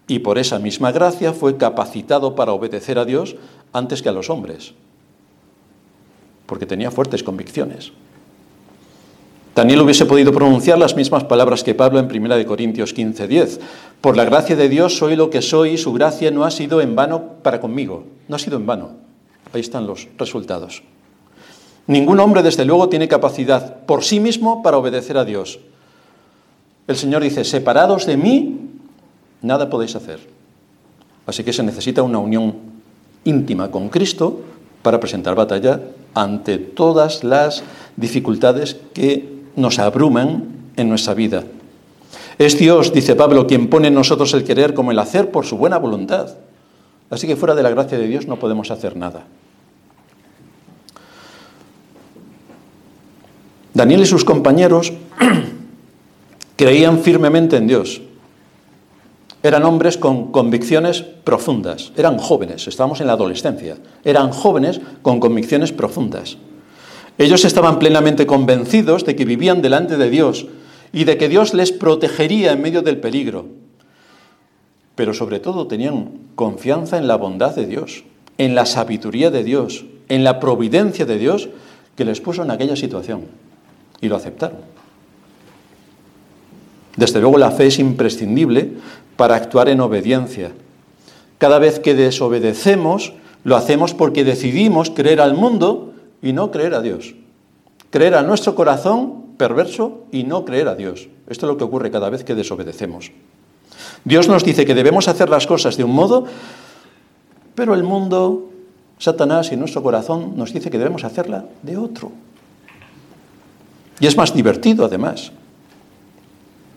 y 0.07 0.19
por 0.19 0.37
esa 0.37 0.59
misma 0.59 0.91
gracia 0.91 1.33
fue 1.33 1.57
capacitado 1.57 2.35
para 2.35 2.51
obedecer 2.51 2.99
a 2.99 3.05
Dios 3.05 3.35
antes 3.71 4.01
que 4.01 4.09
a 4.09 4.13
los 4.13 4.29
hombres, 4.29 4.73
porque 6.45 6.65
tenía 6.65 6.91
fuertes 6.91 7.23
convicciones. 7.23 7.91
Daniel 9.55 9.81
hubiese 9.81 10.07
podido 10.07 10.33
pronunciar 10.33 10.79
las 10.79 10.95
mismas 10.95 11.23
palabras 11.25 11.63
que 11.63 11.75
Pablo 11.75 11.99
en 11.99 12.07
1 12.07 12.45
Corintios 12.45 12.93
15:10. 12.95 13.59
Por 14.01 14.17
la 14.17 14.25
gracia 14.25 14.55
de 14.55 14.67
Dios 14.67 14.97
soy 14.97 15.15
lo 15.15 15.29
que 15.29 15.43
soy 15.43 15.71
y 15.71 15.77
su 15.77 15.93
gracia 15.93 16.31
no 16.31 16.43
ha 16.43 16.49
sido 16.49 16.81
en 16.81 16.95
vano 16.95 17.35
para 17.43 17.59
conmigo. 17.61 18.03
No 18.27 18.35
ha 18.35 18.39
sido 18.39 18.57
en 18.57 18.65
vano. 18.65 18.93
Ahí 19.53 19.61
están 19.61 19.85
los 19.85 20.07
resultados. 20.17 20.81
Ningún 21.85 22.19
hombre, 22.19 22.41
desde 22.41 22.65
luego, 22.65 22.89
tiene 22.89 23.07
capacidad 23.07 23.85
por 23.85 24.03
sí 24.03 24.19
mismo 24.19 24.63
para 24.63 24.77
obedecer 24.77 25.17
a 25.17 25.25
Dios. 25.25 25.59
El 26.87 26.95
Señor 26.97 27.23
dice, 27.23 27.43
separados 27.43 28.05
de 28.05 28.17
mí, 28.17 28.69
nada 29.41 29.69
podéis 29.69 29.95
hacer. 29.95 30.19
Así 31.25 31.43
que 31.43 31.53
se 31.53 31.63
necesita 31.63 32.03
una 32.03 32.19
unión 32.19 32.55
íntima 33.23 33.71
con 33.71 33.89
Cristo 33.89 34.41
para 34.81 34.99
presentar 34.99 35.35
batalla 35.35 35.79
ante 36.13 36.57
todas 36.57 37.23
las 37.23 37.63
dificultades 37.95 38.75
que 38.93 39.33
nos 39.55 39.79
abruman 39.79 40.47
en 40.75 40.89
nuestra 40.89 41.13
vida. 41.13 41.43
Es 42.37 42.57
Dios, 42.57 42.91
dice 42.91 43.15
Pablo, 43.15 43.47
quien 43.47 43.69
pone 43.69 43.87
en 43.87 43.93
nosotros 43.93 44.33
el 44.33 44.43
querer 44.43 44.73
como 44.73 44.91
el 44.91 44.99
hacer 44.99 45.31
por 45.31 45.45
su 45.45 45.57
buena 45.57 45.77
voluntad. 45.77 46.35
Así 47.09 47.27
que 47.27 47.35
fuera 47.35 47.55
de 47.55 47.63
la 47.63 47.69
gracia 47.69 47.97
de 47.97 48.07
Dios 48.07 48.27
no 48.27 48.39
podemos 48.39 48.71
hacer 48.71 48.97
nada. 48.97 49.23
Daniel 53.73 54.01
y 54.01 54.05
sus 54.05 54.25
compañeros 54.25 54.93
creían 56.63 56.99
firmemente 56.99 57.57
en 57.57 57.67
Dios. 57.67 58.01
Eran 59.43 59.65
hombres 59.65 59.97
con 59.97 60.31
convicciones 60.31 61.01
profundas. 61.01 61.91
Eran 61.97 62.17
jóvenes, 62.17 62.69
estábamos 62.69 63.01
en 63.01 63.07
la 63.07 63.13
adolescencia. 63.13 63.75
Eran 64.05 64.31
jóvenes 64.31 64.79
con 65.01 65.19
convicciones 65.19 65.73
profundas. 65.73 66.37
Ellos 67.17 67.43
estaban 67.43 67.79
plenamente 67.79 68.25
convencidos 68.25 69.03
de 69.03 69.13
que 69.13 69.25
vivían 69.25 69.61
delante 69.61 69.97
de 69.97 70.09
Dios 70.09 70.45
y 70.93 71.03
de 71.03 71.17
que 71.17 71.27
Dios 71.27 71.53
les 71.53 71.73
protegería 71.73 72.53
en 72.53 72.61
medio 72.61 72.81
del 72.81 72.97
peligro. 72.97 73.47
Pero 74.95 75.13
sobre 75.13 75.41
todo 75.41 75.67
tenían 75.67 76.11
confianza 76.35 76.97
en 76.97 77.09
la 77.09 77.17
bondad 77.17 77.53
de 77.53 77.65
Dios, 77.65 78.05
en 78.37 78.55
la 78.55 78.65
sabiduría 78.65 79.31
de 79.31 79.43
Dios, 79.43 79.83
en 80.07 80.23
la 80.23 80.39
providencia 80.39 81.05
de 81.05 81.17
Dios 81.17 81.49
que 81.97 82.05
les 82.05 82.21
puso 82.21 82.43
en 82.43 82.51
aquella 82.51 82.77
situación. 82.77 83.25
Y 83.99 84.07
lo 84.07 84.15
aceptaron. 84.15 84.72
Desde 87.03 87.19
luego 87.19 87.37
la 87.37 87.51
fe 87.51 87.67
es 87.67 87.79
imprescindible 87.79 88.71
para 89.17 89.35
actuar 89.35 89.67
en 89.67 89.81
obediencia. 89.81 90.53
Cada 91.37 91.59
vez 91.59 91.81
que 91.81 91.95
desobedecemos, 91.95 93.11
lo 93.43 93.57
hacemos 93.57 93.93
porque 93.93 94.23
decidimos 94.23 94.89
creer 94.89 95.19
al 95.19 95.33
mundo 95.33 95.91
y 96.21 96.31
no 96.31 96.49
creer 96.49 96.73
a 96.73 96.81
Dios. 96.81 97.13
Creer 97.89 98.15
a 98.15 98.23
nuestro 98.23 98.55
corazón 98.55 99.35
perverso 99.35 100.05
y 100.13 100.23
no 100.23 100.45
creer 100.45 100.69
a 100.69 100.75
Dios. 100.75 101.09
Esto 101.27 101.45
es 101.45 101.49
lo 101.49 101.57
que 101.57 101.65
ocurre 101.65 101.91
cada 101.91 102.09
vez 102.09 102.23
que 102.23 102.35
desobedecemos. 102.35 103.11
Dios 104.05 104.29
nos 104.29 104.45
dice 104.45 104.65
que 104.65 104.73
debemos 104.73 105.09
hacer 105.09 105.27
las 105.27 105.45
cosas 105.45 105.75
de 105.75 105.83
un 105.83 105.91
modo, 105.91 106.23
pero 107.53 107.73
el 107.73 107.83
mundo, 107.83 108.49
Satanás 108.97 109.51
y 109.51 109.57
nuestro 109.57 109.83
corazón 109.83 110.37
nos 110.37 110.53
dice 110.53 110.71
que 110.71 110.77
debemos 110.77 111.03
hacerla 111.03 111.47
de 111.63 111.75
otro. 111.75 112.13
Y 113.99 114.07
es 114.07 114.15
más 114.15 114.33
divertido 114.33 114.85
además. 114.85 115.33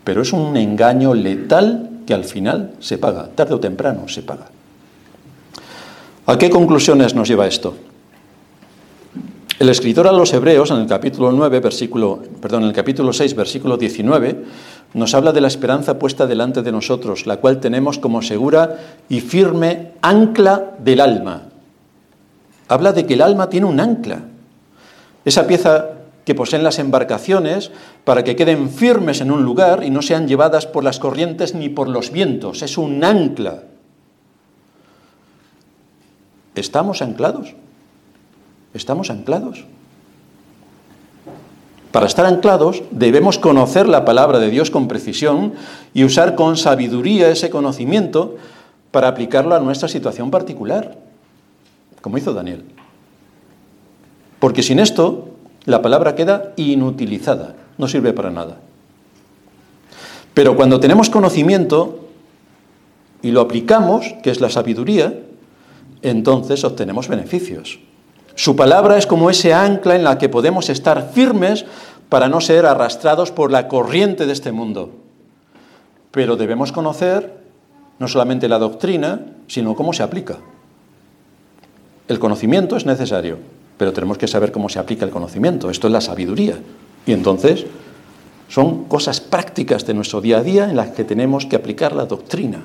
Pero 0.06 0.22
es 0.22 0.32
un 0.32 0.56
engaño 0.56 1.14
letal 1.14 1.90
que 2.06 2.14
al 2.14 2.22
final 2.22 2.74
se 2.78 2.96
paga, 2.96 3.26
tarde 3.34 3.54
o 3.54 3.58
temprano 3.58 4.06
se 4.06 4.22
paga. 4.22 4.46
¿A 6.26 6.38
qué 6.38 6.48
conclusiones 6.48 7.12
nos 7.16 7.26
lleva 7.26 7.48
esto? 7.48 7.74
El 9.58 9.68
escritor 9.68 10.06
a 10.06 10.12
los 10.12 10.32
Hebreos, 10.32 10.70
en 10.70 10.76
el 10.76 10.86
capítulo 10.86 11.32
9, 11.32 11.58
versículo, 11.58 12.22
perdón, 12.40 12.62
en 12.62 12.68
el 12.68 12.74
capítulo 12.74 13.12
6, 13.12 13.34
versículo 13.34 13.76
19, 13.76 14.44
nos 14.94 15.12
habla 15.12 15.32
de 15.32 15.40
la 15.40 15.48
esperanza 15.48 15.98
puesta 15.98 16.28
delante 16.28 16.62
de 16.62 16.70
nosotros, 16.70 17.26
la 17.26 17.38
cual 17.38 17.58
tenemos 17.58 17.98
como 17.98 18.22
segura 18.22 18.78
y 19.08 19.20
firme 19.20 19.90
ancla 20.02 20.76
del 20.78 21.00
alma. 21.00 21.48
Habla 22.68 22.92
de 22.92 23.06
que 23.06 23.14
el 23.14 23.22
alma 23.22 23.50
tiene 23.50 23.66
un 23.66 23.80
ancla. 23.80 24.20
Esa 25.24 25.48
pieza 25.48 25.95
que 26.26 26.34
poseen 26.34 26.64
las 26.64 26.78
embarcaciones 26.78 27.70
para 28.04 28.24
que 28.24 28.36
queden 28.36 28.68
firmes 28.68 29.22
en 29.22 29.30
un 29.30 29.44
lugar 29.44 29.84
y 29.84 29.90
no 29.90 30.02
sean 30.02 30.26
llevadas 30.28 30.66
por 30.66 30.84
las 30.84 30.98
corrientes 30.98 31.54
ni 31.54 31.70
por 31.70 31.88
los 31.88 32.10
vientos. 32.10 32.62
Es 32.62 32.76
un 32.76 33.02
ancla. 33.02 33.62
¿Estamos 36.56 37.00
anclados? 37.00 37.54
estamos 38.74 39.08
anclados. 39.08 39.64
Para 41.92 42.06
estar 42.06 42.26
anclados 42.26 42.82
debemos 42.90 43.38
conocer 43.38 43.88
la 43.88 44.04
palabra 44.04 44.38
de 44.38 44.50
Dios 44.50 44.70
con 44.70 44.86
precisión 44.86 45.54
y 45.94 46.04
usar 46.04 46.34
con 46.34 46.58
sabiduría 46.58 47.30
ese 47.30 47.48
conocimiento 47.48 48.36
para 48.90 49.08
aplicarlo 49.08 49.54
a 49.54 49.60
nuestra 49.60 49.88
situación 49.88 50.30
particular, 50.30 50.98
como 52.02 52.18
hizo 52.18 52.34
Daniel. 52.34 52.64
Porque 54.38 54.62
sin 54.62 54.78
esto 54.78 55.35
la 55.66 55.82
palabra 55.82 56.14
queda 56.14 56.52
inutilizada, 56.56 57.54
no 57.76 57.88
sirve 57.88 58.12
para 58.12 58.30
nada. 58.30 58.56
Pero 60.32 60.56
cuando 60.56 60.80
tenemos 60.80 61.10
conocimiento 61.10 62.08
y 63.22 63.32
lo 63.32 63.40
aplicamos, 63.40 64.14
que 64.22 64.30
es 64.30 64.40
la 64.40 64.50
sabiduría, 64.50 65.14
entonces 66.02 66.62
obtenemos 66.64 67.08
beneficios. 67.08 67.80
Su 68.34 68.54
palabra 68.54 68.98
es 68.98 69.06
como 69.06 69.30
ese 69.30 69.54
ancla 69.54 69.96
en 69.96 70.04
la 70.04 70.18
que 70.18 70.28
podemos 70.28 70.68
estar 70.68 71.10
firmes 71.12 71.64
para 72.08 72.28
no 72.28 72.40
ser 72.40 72.66
arrastrados 72.66 73.32
por 73.32 73.50
la 73.50 73.66
corriente 73.66 74.26
de 74.26 74.32
este 74.32 74.52
mundo. 74.52 74.90
Pero 76.10 76.36
debemos 76.36 76.70
conocer 76.70 77.34
no 77.98 78.08
solamente 78.08 78.48
la 78.48 78.58
doctrina, 78.58 79.20
sino 79.48 79.74
cómo 79.74 79.92
se 79.92 80.02
aplica. 80.02 80.36
El 82.08 82.18
conocimiento 82.18 82.76
es 82.76 82.86
necesario, 82.86 83.38
pero 83.78 83.92
tenemos 83.92 84.18
que 84.18 84.28
saber 84.28 84.52
cómo 84.52 84.68
se 84.68 84.78
aplica 84.78 85.04
el 85.04 85.10
conocimiento. 85.10 85.70
Esto 85.70 85.86
es 85.86 85.92
la 85.92 86.00
sabiduría. 86.00 86.58
Y 87.06 87.12
entonces 87.12 87.66
son 88.48 88.84
cosas 88.84 89.20
prácticas 89.20 89.86
de 89.86 89.94
nuestro 89.94 90.20
día 90.20 90.38
a 90.38 90.42
día 90.42 90.70
en 90.70 90.76
las 90.76 90.90
que 90.90 91.04
tenemos 91.04 91.46
que 91.46 91.56
aplicar 91.56 91.92
la 91.92 92.06
doctrina. 92.06 92.62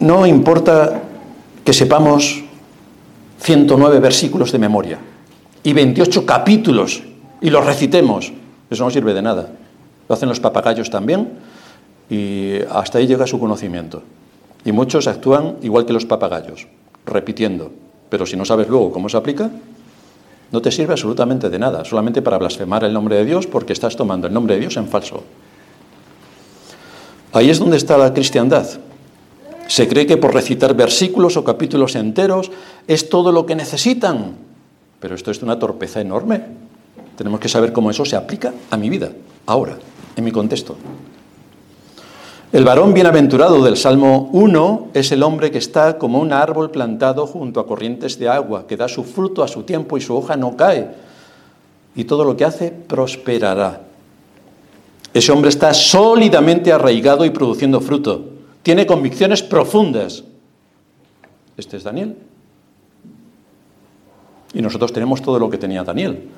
No 0.00 0.26
importa 0.26 1.02
que 1.64 1.72
sepamos 1.72 2.44
109 3.40 4.00
versículos 4.00 4.52
de 4.52 4.58
memoria 4.58 4.98
y 5.62 5.72
28 5.72 6.26
capítulos 6.26 7.02
y 7.40 7.50
los 7.50 7.64
recitemos. 7.64 8.32
Eso 8.70 8.84
no 8.84 8.90
sirve 8.90 9.14
de 9.14 9.22
nada. 9.22 9.50
Lo 10.08 10.14
hacen 10.14 10.28
los 10.28 10.40
papagayos 10.40 10.90
también 10.90 11.30
y 12.10 12.58
hasta 12.70 12.98
ahí 12.98 13.06
llega 13.06 13.26
su 13.26 13.38
conocimiento. 13.38 14.02
Y 14.64 14.72
muchos 14.72 15.06
actúan 15.06 15.56
igual 15.62 15.86
que 15.86 15.92
los 15.92 16.06
papagayos, 16.06 16.66
repitiendo. 17.06 17.70
Pero 18.08 18.26
si 18.26 18.36
no 18.36 18.44
sabes 18.44 18.68
luego 18.68 18.92
cómo 18.92 19.08
se 19.08 19.16
aplica, 19.16 19.50
no 20.52 20.62
te 20.62 20.70
sirve 20.70 20.92
absolutamente 20.92 21.50
de 21.50 21.58
nada, 21.58 21.84
solamente 21.84 22.22
para 22.22 22.38
blasfemar 22.38 22.84
el 22.84 22.92
nombre 22.92 23.16
de 23.16 23.24
Dios 23.24 23.46
porque 23.46 23.72
estás 23.72 23.96
tomando 23.96 24.26
el 24.26 24.32
nombre 24.32 24.54
de 24.54 24.60
Dios 24.60 24.76
en 24.76 24.88
falso. 24.88 25.24
Ahí 27.32 27.50
es 27.50 27.58
donde 27.58 27.76
está 27.76 27.98
la 27.98 28.14
cristiandad. 28.14 28.66
Se 29.66 29.88
cree 29.88 30.06
que 30.06 30.16
por 30.16 30.32
recitar 30.32 30.74
versículos 30.74 31.36
o 31.36 31.42
capítulos 31.42 31.96
enteros 31.96 32.52
es 32.86 33.08
todo 33.08 33.32
lo 33.32 33.46
que 33.46 33.56
necesitan. 33.56 34.36
Pero 35.00 35.14
esto 35.14 35.30
es 35.30 35.42
una 35.42 35.58
torpeza 35.58 36.00
enorme. 36.00 36.42
Tenemos 37.16 37.40
que 37.40 37.48
saber 37.48 37.72
cómo 37.72 37.90
eso 37.90 38.04
se 38.04 38.14
aplica 38.14 38.52
a 38.70 38.76
mi 38.76 38.90
vida, 38.90 39.10
ahora, 39.46 39.76
en 40.16 40.24
mi 40.24 40.30
contexto. 40.30 40.76
El 42.54 42.64
varón 42.64 42.94
bienaventurado 42.94 43.64
del 43.64 43.76
Salmo 43.76 44.30
1 44.32 44.90
es 44.94 45.10
el 45.10 45.24
hombre 45.24 45.50
que 45.50 45.58
está 45.58 45.98
como 45.98 46.20
un 46.20 46.32
árbol 46.32 46.70
plantado 46.70 47.26
junto 47.26 47.58
a 47.58 47.66
corrientes 47.66 48.16
de 48.16 48.28
agua, 48.28 48.68
que 48.68 48.76
da 48.76 48.86
su 48.86 49.02
fruto 49.02 49.42
a 49.42 49.48
su 49.48 49.64
tiempo 49.64 49.98
y 49.98 50.00
su 50.00 50.14
hoja 50.16 50.36
no 50.36 50.56
cae. 50.56 50.88
Y 51.96 52.04
todo 52.04 52.24
lo 52.24 52.36
que 52.36 52.44
hace 52.44 52.70
prosperará. 52.70 53.80
Ese 55.12 55.32
hombre 55.32 55.48
está 55.48 55.74
sólidamente 55.74 56.72
arraigado 56.72 57.24
y 57.24 57.30
produciendo 57.30 57.80
fruto 57.80 58.26
tiene 58.62 58.86
convicciones 58.86 59.42
profundas. 59.42 60.22
Este 61.56 61.76
es 61.76 61.82
Daniel. 61.82 62.16
Y 64.52 64.62
nosotros 64.62 64.92
tenemos 64.92 65.20
todo 65.20 65.40
lo 65.40 65.50
que 65.50 65.58
tenía 65.58 65.82
Daniel. 65.82 66.28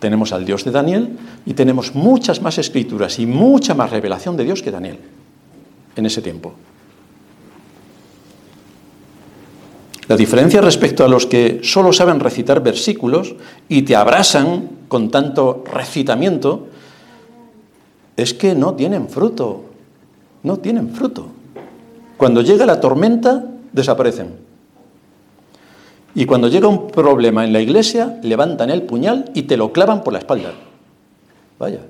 Tenemos 0.00 0.34
al 0.34 0.44
Dios 0.44 0.66
de 0.66 0.70
Daniel 0.70 1.16
y 1.46 1.54
tenemos 1.54 1.94
muchas 1.94 2.42
más 2.42 2.58
escrituras 2.58 3.18
y 3.18 3.24
mucha 3.24 3.72
más 3.72 3.90
revelación 3.90 4.36
de 4.36 4.44
Dios 4.44 4.60
que 4.60 4.70
Daniel 4.70 4.98
en 5.96 6.06
ese 6.06 6.22
tiempo. 6.22 6.54
La 10.08 10.16
diferencia 10.16 10.60
respecto 10.60 11.04
a 11.04 11.08
los 11.08 11.26
que 11.26 11.60
solo 11.62 11.92
saben 11.92 12.20
recitar 12.20 12.62
versículos 12.62 13.34
y 13.68 13.82
te 13.82 13.96
abrasan 13.96 14.68
con 14.88 15.10
tanto 15.10 15.64
recitamiento 15.72 16.66
es 18.16 18.34
que 18.34 18.54
no 18.54 18.74
tienen 18.74 19.08
fruto, 19.08 19.64
no 20.42 20.58
tienen 20.58 20.90
fruto. 20.90 21.28
Cuando 22.16 22.42
llega 22.42 22.66
la 22.66 22.80
tormenta, 22.80 23.44
desaparecen. 23.72 24.34
Y 26.14 26.26
cuando 26.26 26.48
llega 26.48 26.68
un 26.68 26.88
problema 26.88 27.44
en 27.44 27.52
la 27.52 27.60
iglesia, 27.60 28.18
levantan 28.22 28.70
el 28.70 28.82
puñal 28.82 29.30
y 29.34 29.44
te 29.44 29.56
lo 29.56 29.72
clavan 29.72 30.04
por 30.04 30.12
la 30.12 30.18
espalda. 30.18 30.52
Vaya. 31.58 31.80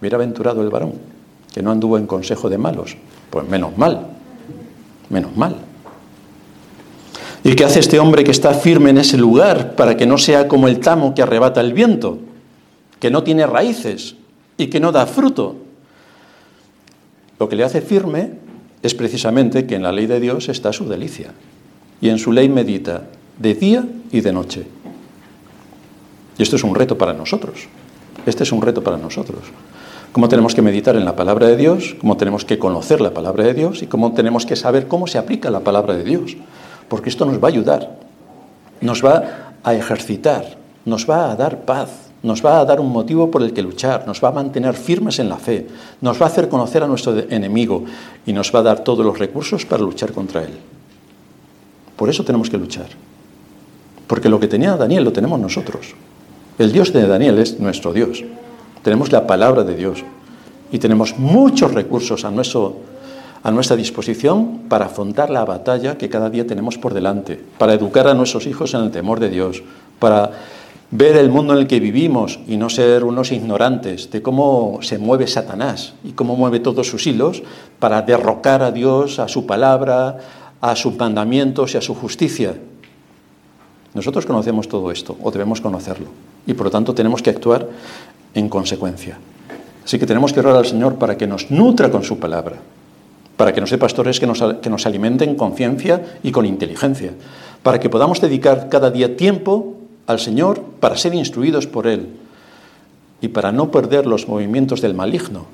Bienaventurado 0.00 0.62
el 0.62 0.70
varón, 0.70 0.92
que 1.52 1.62
no 1.62 1.70
anduvo 1.70 1.98
en 1.98 2.06
consejo 2.06 2.48
de 2.48 2.58
malos. 2.58 2.96
Pues 3.30 3.48
menos 3.48 3.76
mal, 3.76 4.06
menos 5.10 5.36
mal. 5.36 5.56
¿Y 7.44 7.54
qué 7.54 7.64
hace 7.64 7.80
este 7.80 7.98
hombre 7.98 8.24
que 8.24 8.30
está 8.30 8.54
firme 8.54 8.90
en 8.90 8.98
ese 8.98 9.18
lugar 9.18 9.74
para 9.74 9.96
que 9.96 10.06
no 10.06 10.16
sea 10.16 10.46
como 10.48 10.68
el 10.68 10.78
tamo 10.78 11.14
que 11.14 11.22
arrebata 11.22 11.60
el 11.60 11.72
viento, 11.72 12.18
que 13.00 13.10
no 13.10 13.22
tiene 13.24 13.46
raíces 13.46 14.14
y 14.56 14.68
que 14.68 14.80
no 14.80 14.92
da 14.92 15.06
fruto? 15.06 15.56
Lo 17.38 17.48
que 17.48 17.56
le 17.56 17.64
hace 17.64 17.80
firme 17.80 18.30
es 18.82 18.94
precisamente 18.94 19.66
que 19.66 19.74
en 19.74 19.82
la 19.82 19.92
ley 19.92 20.06
de 20.06 20.20
Dios 20.20 20.48
está 20.48 20.72
su 20.72 20.88
delicia 20.88 21.32
y 22.00 22.08
en 22.08 22.18
su 22.18 22.32
ley 22.32 22.48
medita 22.48 23.04
de 23.38 23.54
día 23.54 23.84
y 24.12 24.20
de 24.20 24.32
noche. 24.32 24.66
Y 26.38 26.42
esto 26.42 26.56
es 26.56 26.64
un 26.64 26.74
reto 26.74 26.96
para 26.96 27.12
nosotros. 27.12 27.66
Este 28.24 28.44
es 28.44 28.52
un 28.52 28.62
reto 28.62 28.82
para 28.82 28.96
nosotros. 28.96 29.40
Cómo 30.12 30.28
tenemos 30.28 30.54
que 30.54 30.60
meditar 30.60 30.94
en 30.96 31.06
la 31.06 31.16
palabra 31.16 31.46
de 31.46 31.56
Dios, 31.56 31.96
cómo 31.98 32.18
tenemos 32.18 32.44
que 32.44 32.58
conocer 32.58 33.00
la 33.00 33.14
palabra 33.14 33.44
de 33.44 33.54
Dios 33.54 33.82
y 33.82 33.86
cómo 33.86 34.12
tenemos 34.12 34.44
que 34.44 34.56
saber 34.56 34.86
cómo 34.86 35.06
se 35.06 35.16
aplica 35.16 35.50
la 35.50 35.60
palabra 35.60 35.94
de 35.94 36.04
Dios. 36.04 36.36
Porque 36.88 37.08
esto 37.08 37.24
nos 37.24 37.42
va 37.42 37.48
a 37.48 37.50
ayudar, 37.50 37.96
nos 38.82 39.02
va 39.02 39.54
a 39.64 39.74
ejercitar, 39.74 40.58
nos 40.84 41.08
va 41.08 41.32
a 41.32 41.36
dar 41.36 41.60
paz, 41.62 41.88
nos 42.22 42.44
va 42.44 42.60
a 42.60 42.64
dar 42.66 42.78
un 42.78 42.92
motivo 42.92 43.30
por 43.30 43.42
el 43.42 43.54
que 43.54 43.62
luchar, 43.62 44.06
nos 44.06 44.22
va 44.22 44.28
a 44.28 44.32
mantener 44.32 44.74
firmes 44.74 45.18
en 45.18 45.30
la 45.30 45.38
fe, 45.38 45.66
nos 46.02 46.20
va 46.20 46.26
a 46.26 46.28
hacer 46.28 46.50
conocer 46.50 46.82
a 46.82 46.86
nuestro 46.86 47.18
enemigo 47.30 47.84
y 48.26 48.34
nos 48.34 48.54
va 48.54 48.58
a 48.58 48.64
dar 48.64 48.84
todos 48.84 49.06
los 49.06 49.18
recursos 49.18 49.64
para 49.64 49.82
luchar 49.82 50.12
contra 50.12 50.42
él. 50.42 50.58
Por 51.96 52.10
eso 52.10 52.22
tenemos 52.22 52.50
que 52.50 52.58
luchar. 52.58 52.88
Porque 54.06 54.28
lo 54.28 54.38
que 54.38 54.48
tenía 54.48 54.76
Daniel 54.76 55.04
lo 55.04 55.12
tenemos 55.12 55.40
nosotros. 55.40 55.94
El 56.58 56.70
Dios 56.70 56.92
de 56.92 57.06
Daniel 57.06 57.38
es 57.38 57.58
nuestro 57.58 57.94
Dios. 57.94 58.22
Tenemos 58.82 59.12
la 59.12 59.26
palabra 59.26 59.62
de 59.62 59.76
Dios 59.76 60.02
y 60.72 60.78
tenemos 60.78 61.18
muchos 61.18 61.72
recursos 61.72 62.24
a, 62.24 62.30
nuestro, 62.30 62.76
a 63.42 63.50
nuestra 63.50 63.76
disposición 63.76 64.62
para 64.68 64.86
afrontar 64.86 65.30
la 65.30 65.44
batalla 65.44 65.96
que 65.96 66.08
cada 66.08 66.30
día 66.30 66.46
tenemos 66.46 66.78
por 66.78 66.92
delante, 66.92 67.38
para 67.58 67.74
educar 67.74 68.08
a 68.08 68.14
nuestros 68.14 68.46
hijos 68.46 68.74
en 68.74 68.80
el 68.80 68.90
temor 68.90 69.20
de 69.20 69.30
Dios, 69.30 69.62
para 70.00 70.32
ver 70.90 71.16
el 71.16 71.30
mundo 71.30 71.54
en 71.54 71.60
el 71.60 71.66
que 71.66 71.80
vivimos 71.80 72.40
y 72.48 72.56
no 72.56 72.68
ser 72.68 73.04
unos 73.04 73.30
ignorantes 73.30 74.10
de 74.10 74.20
cómo 74.20 74.80
se 74.82 74.98
mueve 74.98 75.26
Satanás 75.26 75.94
y 76.02 76.12
cómo 76.12 76.36
mueve 76.36 76.60
todos 76.60 76.88
sus 76.88 77.06
hilos 77.06 77.42
para 77.78 78.02
derrocar 78.02 78.62
a 78.62 78.72
Dios, 78.72 79.18
a 79.18 79.28
su 79.28 79.46
palabra, 79.46 80.18
a 80.60 80.76
sus 80.76 80.96
mandamientos 80.96 81.74
y 81.74 81.78
a 81.78 81.82
su 81.82 81.94
justicia. 81.94 82.56
Nosotros 83.94 84.26
conocemos 84.26 84.68
todo 84.68 84.90
esto, 84.90 85.16
o 85.22 85.30
debemos 85.30 85.60
conocerlo, 85.60 86.06
y 86.46 86.54
por 86.54 86.66
lo 86.66 86.70
tanto 86.70 86.94
tenemos 86.94 87.22
que 87.22 87.30
actuar 87.30 87.68
en 88.34 88.48
consecuencia. 88.48 89.18
Así 89.84 89.98
que 89.98 90.06
tenemos 90.06 90.32
que 90.32 90.40
orar 90.40 90.56
al 90.56 90.66
Señor 90.66 90.96
para 90.96 91.16
que 91.16 91.26
nos 91.26 91.50
nutra 91.50 91.90
con 91.90 92.04
su 92.04 92.18
palabra, 92.18 92.56
para 93.36 93.52
que 93.52 93.60
nos 93.60 93.70
dé 93.70 93.78
pastores 93.78 94.20
que 94.20 94.26
nos, 94.26 94.42
que 94.62 94.70
nos 94.70 94.86
alimenten 94.86 95.34
con 95.34 95.54
ciencia 95.54 96.18
y 96.22 96.30
con 96.30 96.46
inteligencia, 96.46 97.12
para 97.62 97.80
que 97.80 97.90
podamos 97.90 98.20
dedicar 98.20 98.68
cada 98.68 98.90
día 98.90 99.16
tiempo 99.16 99.74
al 100.06 100.20
Señor 100.20 100.62
para 100.80 100.96
ser 100.96 101.14
instruidos 101.14 101.66
por 101.66 101.86
Él 101.86 102.08
y 103.20 103.28
para 103.28 103.52
no 103.52 103.70
perder 103.70 104.06
los 104.06 104.28
movimientos 104.28 104.80
del 104.80 104.94
maligno, 104.94 105.46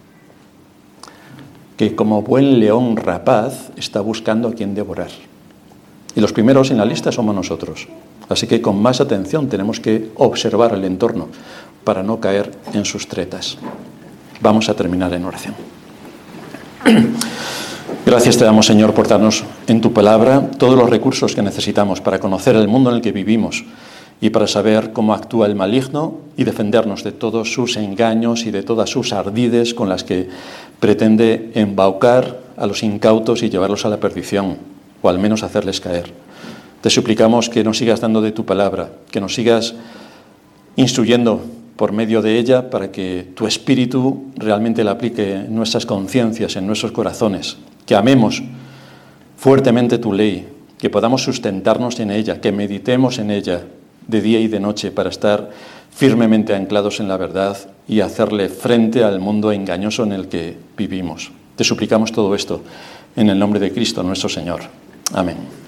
que 1.77 1.95
como 1.95 2.23
buen 2.23 2.61
león 2.61 2.97
rapaz 2.97 3.71
está 3.77 4.01
buscando 4.01 4.49
a 4.49 4.53
quien 4.53 4.75
devorar. 4.75 5.11
Y 6.17 6.21
los 6.21 6.33
primeros 6.33 6.71
en 6.71 6.79
la 6.79 6.85
lista 6.85 7.13
somos 7.13 7.35
nosotros. 7.35 7.87
Así 8.29 8.47
que 8.47 8.61
con 8.61 8.81
más 8.81 9.01
atención 9.01 9.49
tenemos 9.49 9.81
que 9.81 10.11
observar 10.17 10.75
el 10.75 10.85
entorno 10.85 11.29
para 11.89 12.03
no 12.03 12.21
caer 12.21 12.51
en 12.75 12.85
sus 12.85 13.09
tretas. 13.09 13.57
Vamos 14.43 14.69
a 14.69 14.75
terminar 14.75 15.15
en 15.15 15.25
oración. 15.25 15.55
Gracias 18.05 18.37
te 18.37 18.45
damos, 18.45 18.67
Señor, 18.67 18.93
por 18.93 19.09
darnos 19.09 19.43
en 19.67 19.81
tu 19.81 19.95
palabra 19.95 20.51
todos 20.59 20.77
los 20.77 20.91
recursos 20.91 21.35
que 21.35 21.41
necesitamos 21.41 22.03
para 22.03 22.21
conocer 22.21 22.57
el 22.57 22.69
mundo 22.69 22.91
en 22.91 22.97
el 22.97 23.01
que 23.01 23.13
vivimos 23.13 23.65
y 24.21 24.29
para 24.29 24.47
saber 24.47 24.93
cómo 24.93 25.15
actúa 25.15 25.47
el 25.47 25.55
maligno 25.55 26.19
y 26.37 26.45
defendernos 26.45 27.05
de 27.05 27.13
todos 27.13 27.55
sus 27.55 27.79
engaños 27.79 28.45
y 28.45 28.51
de 28.51 28.63
todas 28.63 28.91
sus 28.91 29.15
ardides 29.15 29.73
con 29.73 29.89
las 29.89 30.05
que 30.05 30.29
pretende 30.81 31.53
embaucar 31.55 32.39
a 32.59 32.67
los 32.67 32.83
incautos 32.83 33.43
y 33.43 33.49
llevarlos 33.49 33.87
a 33.87 33.89
la 33.89 33.99
perdición, 33.99 34.59
o 35.01 35.09
al 35.09 35.19
menos 35.19 35.43
hacerles 35.43 35.81
caer. 35.81 36.13
Te 36.83 36.91
suplicamos 36.91 37.49
que 37.49 37.65
nos 37.65 37.79
sigas 37.79 38.03
dando 38.03 38.21
de 38.21 38.33
tu 38.33 38.45
palabra, 38.45 38.91
que 39.11 39.23
nos 39.23 39.35
sigas 39.35 39.75
instruyendo 40.77 41.41
por 41.79 41.93
medio 41.93 42.21
de 42.23 42.41
ella 42.41 42.71
para 42.71 42.91
que 42.91 43.29
tu 43.37 43.47
espíritu 43.47 44.33
realmente 44.35 44.83
la 44.83 44.91
aplique 44.91 45.47
en 45.47 45.55
nuestras 45.55 45.87
conciencias, 45.87 46.57
en 46.57 46.67
nuestros 46.67 46.91
corazones, 46.91 47.57
que 47.87 47.95
amemos 47.95 48.43
fuertemente 49.37 49.99
tu 49.99 50.13
ley, 50.13 50.49
que 50.77 50.91
podamos 50.91 51.23
sustentarnos 51.23 52.01
en 52.01 52.11
ella, 52.11 52.41
que 52.41 52.51
meditemos 52.51 53.21
en 53.21 53.31
ella 53.31 53.63
de 54.09 54.21
día 54.21 54.41
y 54.41 54.49
de 54.49 54.59
noche 54.59 54.91
para 54.91 55.11
estar 55.11 55.51
firmemente 55.95 56.53
anclados 56.53 56.99
en 56.99 57.07
la 57.07 57.17
verdad 57.17 57.57
y 57.87 58.01
hacerle 58.01 58.49
frente 58.49 59.05
al 59.05 59.21
mundo 59.21 59.53
engañoso 59.53 60.03
en 60.03 60.13
el 60.13 60.27
que 60.27 60.57
vivimos. 60.77 61.31
Te 61.55 61.63
suplicamos 61.63 62.11
todo 62.11 62.35
esto 62.35 62.61
en 63.15 63.31
el 63.31 63.39
nombre 63.39 63.61
de 63.61 63.73
Cristo 63.73 64.03
nuestro 64.03 64.29
Señor. 64.29 64.63
Amén. 65.15 65.37